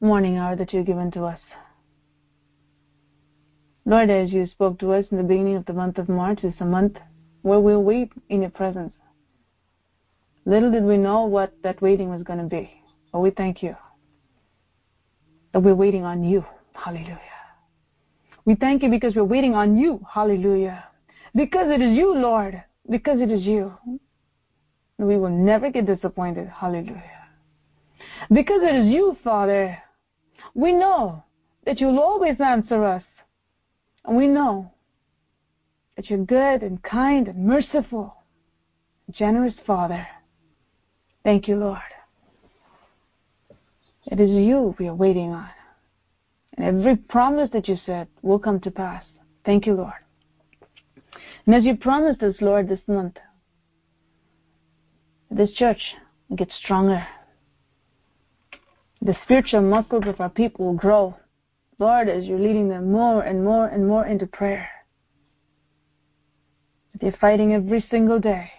morning 0.00 0.38
hour 0.38 0.54
that 0.54 0.72
you've 0.72 0.86
given 0.86 1.10
to 1.10 1.24
us. 1.24 1.40
Lord, 3.86 4.10
as 4.10 4.30
you 4.30 4.46
spoke 4.46 4.78
to 4.78 4.92
us 4.92 5.06
in 5.10 5.16
the 5.16 5.22
beginning 5.22 5.56
of 5.56 5.64
the 5.64 5.72
month 5.72 5.98
of 5.98 6.08
March, 6.08 6.40
it's 6.42 6.60
a 6.60 6.64
month 6.64 6.96
where 7.42 7.60
we'll 7.60 7.82
wait 7.82 8.12
in 8.28 8.42
your 8.42 8.50
presence. 8.50 8.92
Little 10.44 10.70
did 10.70 10.84
we 10.84 10.96
know 10.96 11.24
what 11.24 11.52
that 11.62 11.80
waiting 11.80 12.10
was 12.10 12.22
going 12.22 12.38
to 12.38 12.44
be, 12.44 12.70
but 13.12 13.20
we 13.20 13.30
thank 13.30 13.62
you 13.62 13.74
that 15.52 15.60
we're 15.60 15.74
waiting 15.74 16.04
on 16.04 16.22
you. 16.22 16.44
Hallelujah. 16.74 17.18
We 18.44 18.54
thank 18.54 18.82
you 18.82 18.88
because 18.88 19.14
we're 19.14 19.24
waiting 19.24 19.54
on 19.54 19.76
you. 19.76 20.04
Hallelujah. 20.08 20.84
Because 21.34 21.70
it 21.70 21.80
is 21.80 21.96
you, 21.96 22.14
Lord. 22.14 22.62
Because 22.88 23.20
it 23.20 23.30
is 23.30 23.42
you. 23.42 23.72
We 24.98 25.16
will 25.16 25.30
never 25.30 25.70
get 25.70 25.86
disappointed. 25.86 26.48
Hallelujah. 26.48 27.28
Because 28.32 28.62
it 28.62 28.74
is 28.74 28.86
you, 28.86 29.16
Father. 29.22 29.76
We 30.54 30.72
know 30.72 31.22
that 31.64 31.80
you'll 31.80 31.98
always 31.98 32.40
answer 32.40 32.84
us. 32.84 33.02
And 34.04 34.16
we 34.16 34.26
know 34.26 34.72
that 35.96 36.08
you're 36.08 36.24
good 36.24 36.62
and 36.62 36.82
kind 36.82 37.28
and 37.28 37.44
merciful, 37.44 38.16
generous 39.10 39.54
Father. 39.66 40.06
Thank 41.24 41.48
you, 41.48 41.56
Lord. 41.56 41.78
It 44.06 44.18
is 44.18 44.30
you 44.30 44.74
we 44.78 44.88
are 44.88 44.94
waiting 44.94 45.32
on. 45.32 45.48
And 46.56 46.66
every 46.66 46.96
promise 46.96 47.50
that 47.52 47.68
you 47.68 47.76
said 47.86 48.08
will 48.22 48.38
come 48.38 48.60
to 48.60 48.70
pass. 48.70 49.04
Thank 49.44 49.66
you, 49.66 49.74
Lord. 49.74 49.92
And 51.46 51.54
as 51.54 51.64
you 51.64 51.76
promised 51.76 52.22
us, 52.22 52.34
Lord, 52.40 52.68
this 52.68 52.80
month, 52.86 53.16
this 55.30 55.52
church 55.52 55.80
will 56.28 56.36
get 56.36 56.50
stronger. 56.62 57.06
The 59.02 59.16
spiritual 59.24 59.62
muscles 59.62 60.04
of 60.06 60.20
our 60.20 60.28
people 60.28 60.66
will 60.66 60.74
grow. 60.74 61.16
Lord, 61.80 62.10
as 62.10 62.24
you're 62.24 62.38
leading 62.38 62.68
them 62.68 62.92
more 62.92 63.22
and 63.22 63.42
more 63.42 63.66
and 63.66 63.88
more 63.88 64.06
into 64.06 64.26
prayer. 64.26 64.68
They're 67.00 67.16
fighting 67.18 67.54
every 67.54 67.84
single 67.90 68.20
day. 68.20 68.50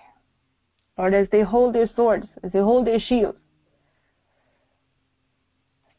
Lord, 0.97 1.13
as 1.13 1.27
they 1.31 1.41
hold 1.41 1.75
their 1.75 1.87
swords, 1.95 2.25
as 2.43 2.51
they 2.51 2.59
hold 2.59 2.87
their 2.87 2.99
shields, 2.99 3.37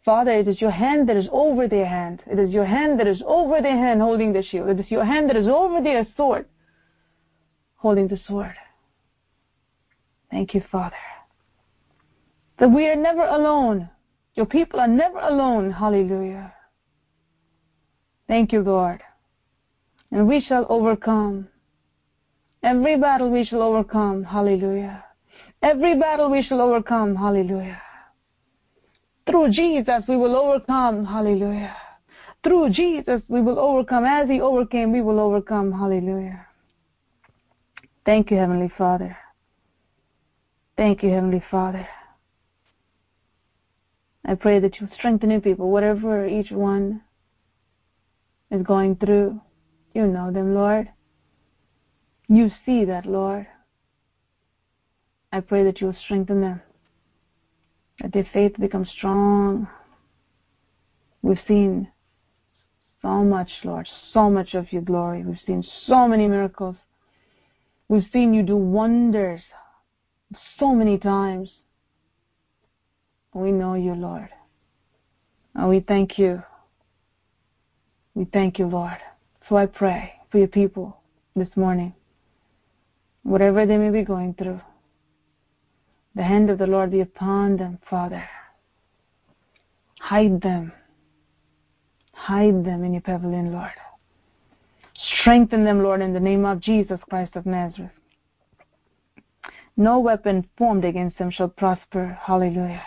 Father, 0.04 0.32
it 0.32 0.48
is 0.48 0.60
your 0.60 0.72
hand 0.72 1.08
that 1.08 1.16
is 1.16 1.28
over 1.30 1.68
their 1.68 1.86
hand. 1.86 2.24
It 2.26 2.40
is 2.40 2.50
your 2.50 2.64
hand 2.64 2.98
that 2.98 3.06
is 3.06 3.22
over 3.24 3.62
their 3.62 3.76
hand 3.76 4.00
holding 4.00 4.32
the 4.32 4.42
shield. 4.42 4.68
It 4.68 4.80
is 4.80 4.90
your 4.90 5.04
hand 5.04 5.30
that 5.30 5.36
is 5.36 5.46
over 5.46 5.80
their 5.80 6.04
sword 6.16 6.46
holding 7.76 8.08
the 8.08 8.18
sword. 8.26 8.54
Thank 10.28 10.54
you, 10.54 10.62
Father. 10.72 10.96
That 12.58 12.68
we 12.68 12.88
are 12.88 12.96
never 12.96 13.22
alone. 13.22 13.90
Your 14.34 14.46
people 14.46 14.80
are 14.80 14.88
never 14.88 15.18
alone. 15.18 15.70
Hallelujah. 15.70 16.52
Thank 18.32 18.50
you, 18.50 18.62
Lord. 18.62 19.02
And 20.10 20.26
we 20.26 20.40
shall 20.40 20.64
overcome. 20.70 21.48
Every 22.62 22.96
battle 22.96 23.30
we 23.30 23.44
shall 23.44 23.60
overcome. 23.60 24.24
Hallelujah. 24.24 25.04
Every 25.62 25.98
battle 25.98 26.30
we 26.30 26.42
shall 26.42 26.62
overcome. 26.62 27.14
Hallelujah. 27.14 27.82
Through 29.26 29.50
Jesus 29.50 30.02
we 30.08 30.16
will 30.16 30.34
overcome. 30.34 31.04
Hallelujah. 31.04 31.76
Through 32.42 32.70
Jesus 32.70 33.20
we 33.28 33.42
will 33.42 33.58
overcome. 33.58 34.06
As 34.06 34.30
He 34.30 34.40
overcame, 34.40 34.92
we 34.92 35.02
will 35.02 35.20
overcome. 35.20 35.70
Hallelujah. 35.70 36.46
Thank 38.06 38.30
you, 38.30 38.38
Heavenly 38.38 38.72
Father. 38.78 39.14
Thank 40.78 41.02
you, 41.02 41.10
Heavenly 41.10 41.44
Father. 41.50 41.86
I 44.24 44.36
pray 44.36 44.58
that 44.58 44.80
you 44.80 44.88
strengthen 44.96 45.28
your 45.28 45.42
people, 45.42 45.70
whatever 45.70 46.26
each 46.26 46.50
one 46.50 47.02
is 48.52 48.62
going 48.62 48.96
through. 48.96 49.40
You 49.94 50.06
know 50.06 50.30
them, 50.30 50.54
Lord. 50.54 50.88
You 52.28 52.50
see 52.64 52.84
that, 52.84 53.06
Lord. 53.06 53.46
I 55.32 55.40
pray 55.40 55.64
that 55.64 55.80
you 55.80 55.88
will 55.88 55.96
strengthen 56.04 56.42
them, 56.42 56.60
that 58.00 58.12
their 58.12 58.26
faith 58.32 58.52
becomes 58.60 58.90
strong. 58.90 59.66
We've 61.22 61.40
seen 61.48 61.88
so 63.00 63.24
much, 63.24 63.50
Lord, 63.64 63.88
so 64.12 64.28
much 64.28 64.54
of 64.54 64.72
your 64.72 64.82
glory. 64.82 65.24
We've 65.24 65.40
seen 65.46 65.64
so 65.86 66.06
many 66.06 66.28
miracles. 66.28 66.76
We've 67.88 68.06
seen 68.12 68.34
you 68.34 68.42
do 68.42 68.56
wonders 68.56 69.40
so 70.58 70.74
many 70.74 70.98
times. 70.98 71.50
We 73.34 73.52
know 73.52 73.74
you, 73.74 73.94
Lord. 73.94 74.28
And 75.54 75.68
we 75.68 75.80
thank 75.80 76.18
you. 76.18 76.42
We 78.14 78.24
thank 78.26 78.58
you, 78.58 78.66
Lord. 78.66 78.98
So 79.48 79.56
I 79.56 79.66
pray 79.66 80.12
for 80.30 80.38
your 80.38 80.48
people 80.48 80.96
this 81.34 81.48
morning, 81.56 81.94
whatever 83.22 83.66
they 83.66 83.78
may 83.78 83.90
be 83.90 84.04
going 84.04 84.34
through. 84.34 84.60
The 86.14 86.22
hand 86.22 86.50
of 86.50 86.58
the 86.58 86.66
Lord 86.66 86.90
be 86.90 87.00
upon 87.00 87.56
them, 87.56 87.78
Father. 87.88 88.28
Hide 89.98 90.42
them. 90.42 90.72
Hide 92.12 92.64
them 92.64 92.84
in 92.84 92.92
your 92.92 93.02
pavilion, 93.02 93.52
Lord. 93.52 93.72
Strengthen 95.20 95.64
them, 95.64 95.82
Lord, 95.82 96.02
in 96.02 96.12
the 96.12 96.20
name 96.20 96.44
of 96.44 96.60
Jesus 96.60 97.00
Christ 97.08 97.34
of 97.34 97.46
Nazareth. 97.46 97.92
No 99.76 100.00
weapon 100.00 100.48
formed 100.58 100.84
against 100.84 101.16
them 101.18 101.30
shall 101.30 101.48
prosper. 101.48 102.18
Hallelujah. 102.20 102.82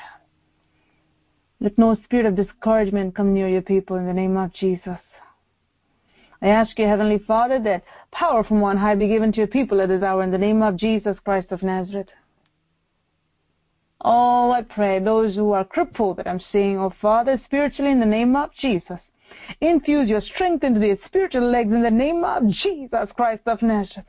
Let 1.60 1.78
no 1.78 1.96
spirit 2.04 2.28
of 2.28 2.36
discouragement 2.36 3.16
come 3.16 3.34
near 3.34 3.48
your 3.48 3.64
people 3.64 3.96
in 3.96 4.06
the 4.06 4.14
name 4.14 4.38
of 4.38 4.54
Jesus. 4.54 5.00
I 6.46 6.50
ask 6.50 6.78
you, 6.78 6.86
Heavenly 6.86 7.18
Father, 7.18 7.60
that 7.62 7.82
power 8.12 8.44
from 8.44 8.64
on 8.64 8.78
high 8.78 8.94
be 8.94 9.08
given 9.08 9.32
to 9.32 9.38
your 9.40 9.48
people 9.48 9.82
at 9.82 9.90
this 9.90 10.04
hour 10.04 10.22
in 10.22 10.30
the 10.30 10.38
name 10.38 10.62
of 10.62 10.78
Jesus 10.78 11.18
Christ 11.26 11.52
of 11.52 11.64
Nazareth. 11.64 12.10
Oh, 14.02 14.52
I 14.52 14.62
pray 14.62 15.00
those 15.00 15.34
who 15.34 15.54
are 15.54 15.66
crippled 15.66 16.18
that 16.18 16.28
I'm 16.28 16.40
seeing, 16.52 16.78
oh 16.78 16.94
Father, 17.02 17.42
spiritually 17.46 17.90
in 17.90 18.00
the 18.00 18.06
name 18.06 18.36
of 18.36 18.52
Jesus. 18.60 19.00
Infuse 19.60 20.08
your 20.08 20.22
strength 20.22 20.64
into 20.64 20.80
their 20.80 21.00
spiritual 21.08 21.50
legs 21.50 21.74
in 21.74 21.82
the 21.82 21.90
name 21.90 22.24
of 22.24 22.48
Jesus 22.48 23.10
Christ 23.16 23.42
of 23.48 23.64
Nazareth. 23.64 24.06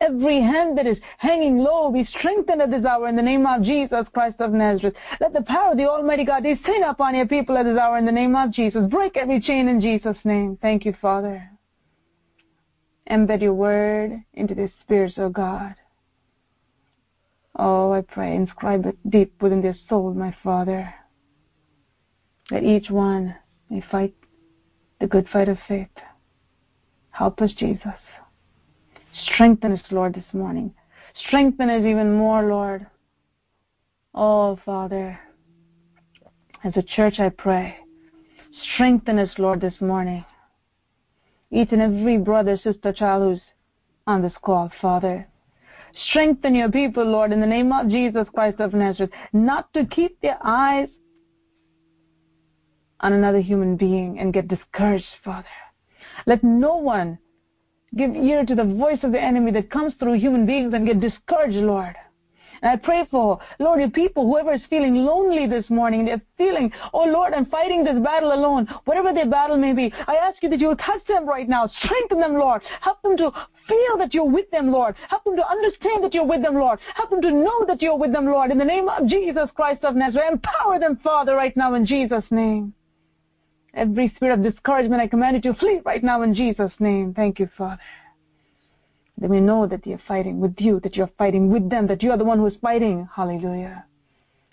Every 0.00 0.40
hand 0.40 0.78
that 0.78 0.86
is 0.86 0.98
hanging 1.18 1.58
low 1.58 1.90
be 1.90 2.04
strengthened 2.04 2.62
at 2.62 2.70
this 2.70 2.84
hour 2.84 3.08
in 3.08 3.16
the 3.16 3.22
name 3.22 3.44
of 3.44 3.64
Jesus 3.64 4.06
Christ 4.14 4.36
of 4.38 4.52
Nazareth. 4.52 4.94
Let 5.20 5.32
the 5.32 5.42
power 5.42 5.72
of 5.72 5.78
the 5.78 5.90
Almighty 5.90 6.24
God 6.26 6.44
descend 6.44 6.84
upon 6.84 7.16
your 7.16 7.26
people 7.26 7.58
at 7.58 7.64
this 7.64 7.76
hour 7.76 7.98
in 7.98 8.06
the 8.06 8.12
name 8.12 8.36
of 8.36 8.52
Jesus. 8.52 8.88
Break 8.88 9.16
every 9.16 9.40
chain 9.40 9.66
in 9.66 9.80
Jesus' 9.80 10.24
name. 10.24 10.56
Thank 10.62 10.84
you, 10.84 10.94
Father. 11.02 11.48
Embed 13.10 13.42
your 13.42 13.54
word 13.54 14.22
into 14.34 14.54
their 14.54 14.70
spirits, 14.82 15.14
O 15.18 15.24
oh 15.24 15.28
God. 15.28 15.74
Oh, 17.56 17.92
I 17.92 18.00
pray, 18.00 18.34
inscribe 18.34 18.86
it 18.86 18.96
deep 19.10 19.34
within 19.42 19.60
their 19.60 19.76
soul, 19.88 20.14
my 20.14 20.34
Father, 20.42 20.92
that 22.50 22.62
each 22.62 22.90
one 22.90 23.34
may 23.68 23.82
fight 23.90 24.14
the 25.00 25.06
good 25.06 25.28
fight 25.30 25.48
of 25.48 25.58
faith. 25.68 25.88
Help 27.10 27.42
us, 27.42 27.52
Jesus. 27.52 27.92
Strengthen 29.12 29.72
us, 29.72 29.82
Lord, 29.90 30.14
this 30.14 30.32
morning. 30.32 30.72
Strengthen 31.26 31.68
us 31.68 31.84
even 31.84 32.14
more, 32.14 32.44
Lord. 32.44 32.86
Oh, 34.14 34.58
Father, 34.64 35.18
as 36.64 36.76
a 36.76 36.82
church, 36.82 37.18
I 37.18 37.28
pray, 37.28 37.76
strengthen 38.74 39.18
us, 39.18 39.30
Lord, 39.36 39.60
this 39.60 39.80
morning. 39.80 40.24
Each 41.52 41.70
and 41.70 41.82
every 41.82 42.16
brother, 42.16 42.56
sister, 42.56 42.92
child 42.92 43.22
who's 43.22 43.42
on 44.06 44.22
this 44.22 44.32
call, 44.42 44.72
Father. 44.80 45.28
Strengthen 46.08 46.54
your 46.54 46.70
people, 46.70 47.04
Lord, 47.04 47.30
in 47.30 47.40
the 47.40 47.46
name 47.46 47.72
of 47.72 47.88
Jesus 47.88 48.26
Christ 48.34 48.58
of 48.60 48.72
Nazareth, 48.72 49.10
not 49.34 49.72
to 49.74 49.84
keep 49.84 50.18
their 50.22 50.38
eyes 50.42 50.88
on 53.00 53.12
another 53.12 53.40
human 53.40 53.76
being 53.76 54.18
and 54.18 54.32
get 54.32 54.48
discouraged, 54.48 55.04
Father. 55.22 55.46
Let 56.26 56.42
no 56.42 56.76
one 56.76 57.18
give 57.96 58.14
ear 58.14 58.46
to 58.46 58.54
the 58.54 58.64
voice 58.64 59.00
of 59.02 59.12
the 59.12 59.20
enemy 59.20 59.50
that 59.52 59.70
comes 59.70 59.92
through 59.98 60.14
human 60.14 60.46
beings 60.46 60.72
and 60.72 60.86
get 60.86 61.00
discouraged, 61.00 61.56
Lord. 61.56 61.94
And 62.62 62.70
I 62.70 62.76
pray 62.76 63.06
for, 63.10 63.40
Lord, 63.58 63.80
your 63.80 63.90
people, 63.90 64.24
whoever 64.24 64.52
is 64.52 64.62
feeling 64.70 64.94
lonely 64.94 65.48
this 65.48 65.68
morning, 65.68 66.04
they're 66.04 66.22
feeling, 66.38 66.72
oh 66.92 67.04
Lord, 67.04 67.34
I'm 67.34 67.46
fighting 67.46 67.82
this 67.82 67.98
battle 67.98 68.32
alone, 68.32 68.68
whatever 68.84 69.12
their 69.12 69.28
battle 69.28 69.56
may 69.56 69.72
be. 69.72 69.92
I 70.06 70.14
ask 70.14 70.40
you 70.42 70.48
that 70.50 70.60
you 70.60 70.68
will 70.68 70.76
touch 70.76 71.04
them 71.08 71.28
right 71.28 71.48
now, 71.48 71.68
strengthen 71.82 72.20
them, 72.20 72.34
Lord. 72.34 72.62
Help 72.80 73.02
them 73.02 73.16
to 73.16 73.32
feel 73.68 73.98
that 73.98 74.14
you're 74.14 74.30
with 74.30 74.48
them, 74.52 74.70
Lord. 74.70 74.94
Help 75.08 75.24
them 75.24 75.36
to 75.36 75.46
understand 75.46 76.04
that 76.04 76.14
you're 76.14 76.26
with 76.26 76.42
them, 76.42 76.54
Lord. 76.54 76.78
Help 76.94 77.10
them 77.10 77.20
to 77.22 77.32
know 77.32 77.64
that 77.66 77.82
you're 77.82 77.98
with 77.98 78.12
them, 78.12 78.26
Lord. 78.26 78.52
In 78.52 78.58
the 78.58 78.64
name 78.64 78.88
of 78.88 79.08
Jesus 79.08 79.50
Christ 79.56 79.82
of 79.82 79.96
Nazareth, 79.96 80.32
empower 80.32 80.78
them, 80.78 81.00
Father, 81.02 81.34
right 81.34 81.56
now 81.56 81.74
in 81.74 81.84
Jesus' 81.84 82.24
name. 82.30 82.72
Every 83.74 84.12
spirit 84.14 84.38
of 84.38 84.44
discouragement, 84.44 85.02
I 85.02 85.08
command 85.08 85.36
it 85.36 85.42
to 85.44 85.54
flee 85.54 85.80
right 85.84 86.02
now 86.04 86.22
in 86.22 86.34
Jesus' 86.34 86.72
name. 86.78 87.14
Thank 87.14 87.40
you, 87.40 87.48
Father. 87.56 87.80
They 89.22 89.28
may 89.28 89.40
know 89.40 89.68
that 89.68 89.84
they 89.84 89.92
are 89.92 90.02
fighting 90.08 90.40
with 90.40 90.56
you, 90.58 90.80
that 90.80 90.96
you're 90.96 91.10
fighting 91.16 91.48
with 91.48 91.70
them, 91.70 91.86
that 91.86 92.02
you 92.02 92.10
are 92.10 92.18
the 92.18 92.24
one 92.24 92.40
who's 92.40 92.56
fighting. 92.60 93.08
Hallelujah. 93.14 93.84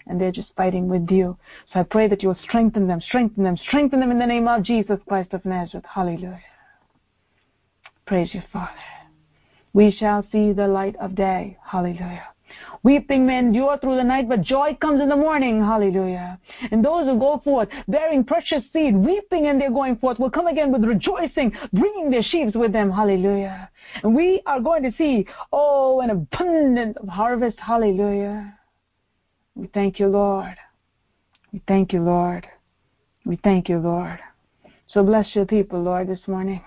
And 0.05 0.21
they're 0.21 0.31
just 0.31 0.49
fighting 0.55 0.87
with 0.87 1.09
you. 1.09 1.35
So 1.73 1.79
I 1.79 1.83
pray 1.83 2.07
that 2.07 2.21
you'll 2.21 2.37
strengthen 2.43 2.87
them, 2.87 3.01
strengthen 3.01 3.43
them, 3.43 3.57
strengthen 3.57 3.99
them 3.99 4.11
in 4.11 4.19
the 4.19 4.27
name 4.27 4.47
of 4.47 4.61
Jesus 4.61 4.99
Christ 5.07 5.33
of 5.33 5.43
Nazareth. 5.43 5.85
Hallelujah. 5.91 6.43
Praise 8.05 8.29
you, 8.31 8.43
Father. 8.53 8.71
We 9.73 9.91
shall 9.91 10.23
see 10.31 10.51
the 10.51 10.67
light 10.67 10.95
of 10.97 11.15
day. 11.15 11.57
Hallelujah. 11.65 12.27
Weeping 12.83 13.25
may 13.25 13.39
endure 13.39 13.77
through 13.77 13.95
the 13.95 14.03
night, 14.03 14.29
but 14.29 14.41
joy 14.41 14.77
comes 14.81 15.01
in 15.01 15.09
the 15.09 15.15
morning. 15.15 15.61
Hallelujah. 15.61 16.39
And 16.71 16.83
those 16.83 17.05
who 17.05 17.19
go 17.19 17.41
forth 17.43 17.69
bearing 17.87 18.23
precious 18.23 18.63
seed, 18.71 18.95
weeping 18.95 19.47
and 19.47 19.59
they're 19.59 19.71
going 19.71 19.97
forth, 19.97 20.19
will 20.19 20.29
come 20.29 20.47
again 20.47 20.71
with 20.71 20.83
rejoicing, 20.83 21.51
bringing 21.73 22.09
their 22.09 22.23
sheaves 22.23 22.55
with 22.55 22.71
them. 22.71 22.91
Hallelujah. 22.91 23.69
And 24.03 24.15
we 24.15 24.41
are 24.45 24.59
going 24.59 24.83
to 24.83 24.93
see, 24.97 25.25
oh, 25.51 26.01
an 26.01 26.09
abundance 26.09 26.97
of 27.01 27.09
harvest. 27.09 27.59
Hallelujah. 27.59 28.57
We 29.55 29.67
thank 29.67 29.99
you, 29.99 30.07
Lord. 30.07 30.55
We 31.51 31.61
thank 31.67 31.91
you, 31.91 32.01
Lord. 32.01 32.47
We 33.25 33.35
thank 33.43 33.67
you, 33.67 33.79
Lord. 33.79 34.19
So 34.87 35.03
bless 35.03 35.35
your 35.35 35.45
people, 35.45 35.81
Lord, 35.81 36.07
this 36.07 36.27
morning. 36.27 36.63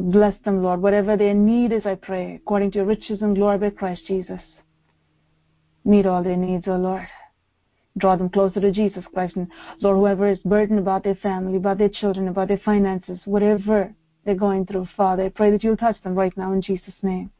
Bless 0.00 0.34
them, 0.44 0.62
Lord. 0.62 0.80
Whatever 0.80 1.16
their 1.16 1.34
need 1.34 1.72
is, 1.72 1.84
I 1.84 1.96
pray, 1.96 2.36
according 2.36 2.70
to 2.72 2.78
your 2.78 2.86
riches 2.86 3.20
and 3.22 3.34
glory 3.34 3.58
by 3.58 3.70
Christ 3.70 4.02
Jesus. 4.06 4.40
Meet 5.84 6.06
all 6.06 6.22
their 6.22 6.36
needs, 6.36 6.68
O 6.68 6.72
oh 6.72 6.76
Lord. 6.76 7.08
Draw 7.96 8.16
them 8.16 8.28
closer 8.28 8.60
to 8.60 8.70
Jesus 8.70 9.04
Christ. 9.12 9.36
And 9.36 9.48
Lord, 9.80 9.96
whoever 9.96 10.28
is 10.28 10.38
burdened 10.40 10.78
about 10.78 11.02
their 11.02 11.16
family, 11.16 11.56
about 11.56 11.78
their 11.78 11.88
children, 11.88 12.28
about 12.28 12.48
their 12.48 12.60
finances, 12.64 13.18
whatever 13.24 13.92
they're 14.24 14.34
going 14.34 14.66
through, 14.66 14.86
Father, 14.96 15.24
I 15.24 15.28
pray 15.30 15.50
that 15.50 15.64
you'll 15.64 15.76
touch 15.76 16.00
them 16.02 16.14
right 16.14 16.36
now 16.36 16.52
in 16.52 16.62
Jesus' 16.62 16.94
name. 17.02 17.30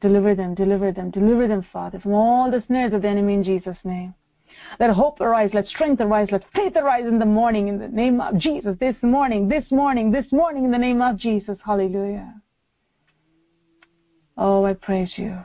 Deliver 0.00 0.34
them, 0.34 0.54
deliver 0.54 0.92
them, 0.92 1.10
deliver 1.10 1.48
them, 1.48 1.66
Father, 1.72 1.98
from 1.98 2.12
all 2.12 2.50
the 2.50 2.62
snares 2.66 2.92
of 2.92 3.02
the 3.02 3.08
enemy 3.08 3.34
in 3.34 3.44
Jesus' 3.44 3.78
name. 3.84 4.14
Let 4.78 4.90
hope 4.90 5.20
arise, 5.20 5.50
let 5.54 5.66
strength 5.66 6.00
arise, 6.00 6.28
let 6.30 6.44
faith 6.54 6.76
arise 6.76 7.06
in 7.06 7.18
the 7.18 7.24
morning 7.24 7.68
in 7.68 7.78
the 7.78 7.88
name 7.88 8.20
of 8.20 8.38
Jesus. 8.38 8.76
This 8.78 8.96
morning, 9.02 9.48
this 9.48 9.64
morning, 9.70 10.10
this 10.10 10.30
morning 10.32 10.64
in 10.64 10.70
the 10.70 10.78
name 10.78 11.00
of 11.00 11.16
Jesus. 11.16 11.56
Hallelujah. 11.64 12.34
Oh, 14.36 14.64
I 14.64 14.74
praise 14.74 15.12
you. 15.16 15.38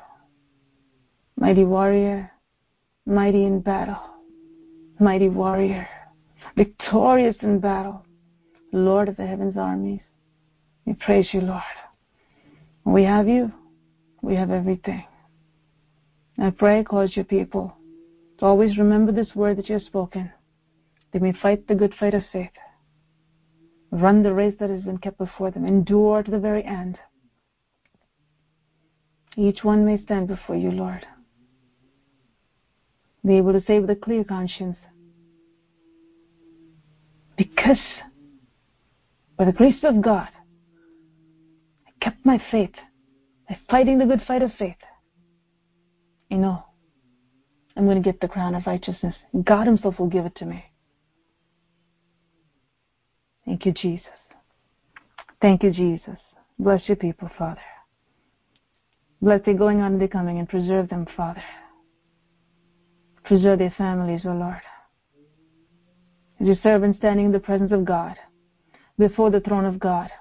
Mighty 1.37 1.63
warrior, 1.63 2.29
mighty 3.05 3.45
in 3.45 3.61
battle, 3.61 4.01
mighty 4.99 5.29
warrior, 5.29 5.87
victorious 6.55 7.35
in 7.41 7.59
battle, 7.59 8.05
Lord 8.73 9.07
of 9.07 9.17
the 9.17 9.25
heavens 9.25 9.55
armies. 9.57 10.01
We 10.85 10.93
praise 10.93 11.27
you, 11.31 11.41
Lord. 11.41 11.61
We 12.83 13.03
have 13.03 13.27
you. 13.27 13.51
We 14.21 14.35
have 14.35 14.51
everything. 14.51 15.05
I 16.37 16.49
pray, 16.49 16.83
cause 16.83 17.15
your 17.15 17.25
people 17.25 17.73
to 18.41 18.47
always 18.47 18.75
remember 18.75 19.11
this 19.11 19.35
word 19.35 19.55
that 19.57 19.69
you 19.69 19.73
have 19.73 19.83
spoken. 19.83 20.31
They 21.13 21.19
may 21.19 21.31
fight 21.31 21.67
the 21.67 21.75
good 21.75 21.93
fight 21.99 22.15
of 22.15 22.23
faith, 22.33 22.49
run 23.91 24.23
the 24.23 24.33
race 24.33 24.55
that 24.59 24.71
has 24.71 24.81
been 24.81 24.97
kept 24.97 25.19
before 25.19 25.51
them, 25.51 25.63
endure 25.63 26.23
to 26.23 26.31
the 26.31 26.39
very 26.39 26.65
end. 26.65 26.97
Each 29.37 29.63
one 29.63 29.85
may 29.85 30.03
stand 30.03 30.27
before 30.27 30.55
you, 30.55 30.71
Lord. 30.71 31.05
Be 33.23 33.37
able 33.37 33.53
to 33.53 33.63
say 33.67 33.79
with 33.79 33.91
a 33.91 33.95
clear 33.95 34.23
conscience, 34.23 34.77
because 37.37 37.77
by 39.37 39.45
the 39.45 39.51
grace 39.51 39.83
of 39.83 40.01
God, 40.01 40.29
I 41.87 41.91
kept 42.03 42.25
my 42.25 42.41
faith 42.49 42.73
by 43.47 43.59
fighting 43.69 43.99
the 43.99 44.07
good 44.07 44.23
fight 44.27 44.41
of 44.41 44.51
faith. 44.57 44.77
I'm 47.81 47.87
going 47.87 47.97
to 47.97 48.07
get 48.07 48.21
the 48.21 48.27
crown 48.27 48.53
of 48.53 48.67
righteousness. 48.67 49.15
God 49.43 49.65
Himself 49.65 49.97
will 49.97 50.05
give 50.05 50.27
it 50.27 50.35
to 50.35 50.45
me. 50.45 50.63
Thank 53.43 53.65
you, 53.65 53.71
Jesus. 53.71 54.05
Thank 55.41 55.63
you, 55.63 55.71
Jesus. 55.71 56.17
Bless 56.59 56.87
your 56.87 56.95
people, 56.95 57.31
Father. 57.39 57.63
Bless 59.19 59.43
their 59.45 59.55
going 59.55 59.81
on 59.81 59.93
and 59.93 59.99
their 59.99 60.07
coming 60.07 60.37
and 60.37 60.47
preserve 60.47 60.89
them, 60.89 61.07
Father. 61.17 61.41
Preserve 63.23 63.57
their 63.57 63.73
families, 63.75 64.21
O 64.25 64.29
oh 64.29 64.35
Lord. 64.35 64.61
As 66.39 66.45
your 66.45 66.57
servant 66.61 66.97
standing 66.97 67.25
in 67.25 67.31
the 67.31 67.39
presence 67.39 67.71
of 67.71 67.83
God, 67.83 68.15
before 68.99 69.31
the 69.31 69.39
throne 69.39 69.65
of 69.65 69.79
God, 69.79 70.11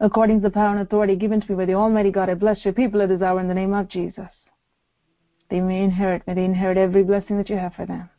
according 0.00 0.42
to 0.42 0.48
the 0.48 0.52
power 0.52 0.72
and 0.72 0.80
authority 0.80 1.16
given 1.16 1.40
to 1.40 1.50
me 1.50 1.56
by 1.56 1.64
the 1.64 1.72
Almighty 1.72 2.10
God, 2.10 2.28
I 2.28 2.34
bless 2.34 2.62
your 2.62 2.74
people 2.74 3.00
at 3.00 3.08
this 3.08 3.22
hour 3.22 3.40
in 3.40 3.48
the 3.48 3.54
name 3.54 3.72
of 3.72 3.88
Jesus. 3.88 4.28
They 5.48 5.60
may 5.60 5.82
inherit, 5.82 6.26
may 6.26 6.34
they 6.34 6.44
inherit 6.44 6.76
every 6.76 7.02
blessing 7.02 7.36
that 7.38 7.48
you 7.48 7.56
have 7.56 7.74
for 7.74 7.86
them. 7.86 8.10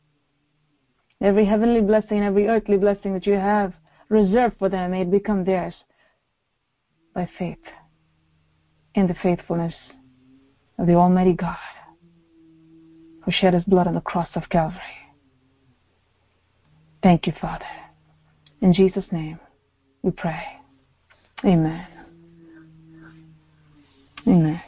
Every 1.21 1.45
heavenly 1.45 1.82
blessing, 1.82 2.21
every 2.21 2.47
earthly 2.47 2.78
blessing 2.78 3.13
that 3.13 3.25
you 3.25 3.34
have 3.34 3.73
reserved 4.09 4.55
for 4.59 4.69
them, 4.69 4.91
may 4.91 5.01
it 5.01 5.11
become 5.11 5.43
theirs 5.43 5.73
by 7.13 7.28
faith 7.38 7.57
in 8.95 9.07
the 9.07 9.15
faithfulness 9.21 9.73
of 10.78 10.88
the 10.88 10.93
Almighty 10.93 11.34
God 11.34 11.57
who 13.23 13.32
shed 13.32 13.53
his 13.53 13.63
blood 13.65 13.88
on 13.88 13.95
the 13.95 14.01
cross 14.01 14.30
of 14.36 14.47
Calvary. 14.49 14.80
Thank 17.03 17.28
you, 17.28 17.34
Father. 17.41 17.65
In 18.61 18.73
Jesus' 18.73 19.05
name 19.11 19.39
we 20.01 20.11
pray. 20.11 20.41
Amen. 21.43 21.88
Amen. 24.28 24.61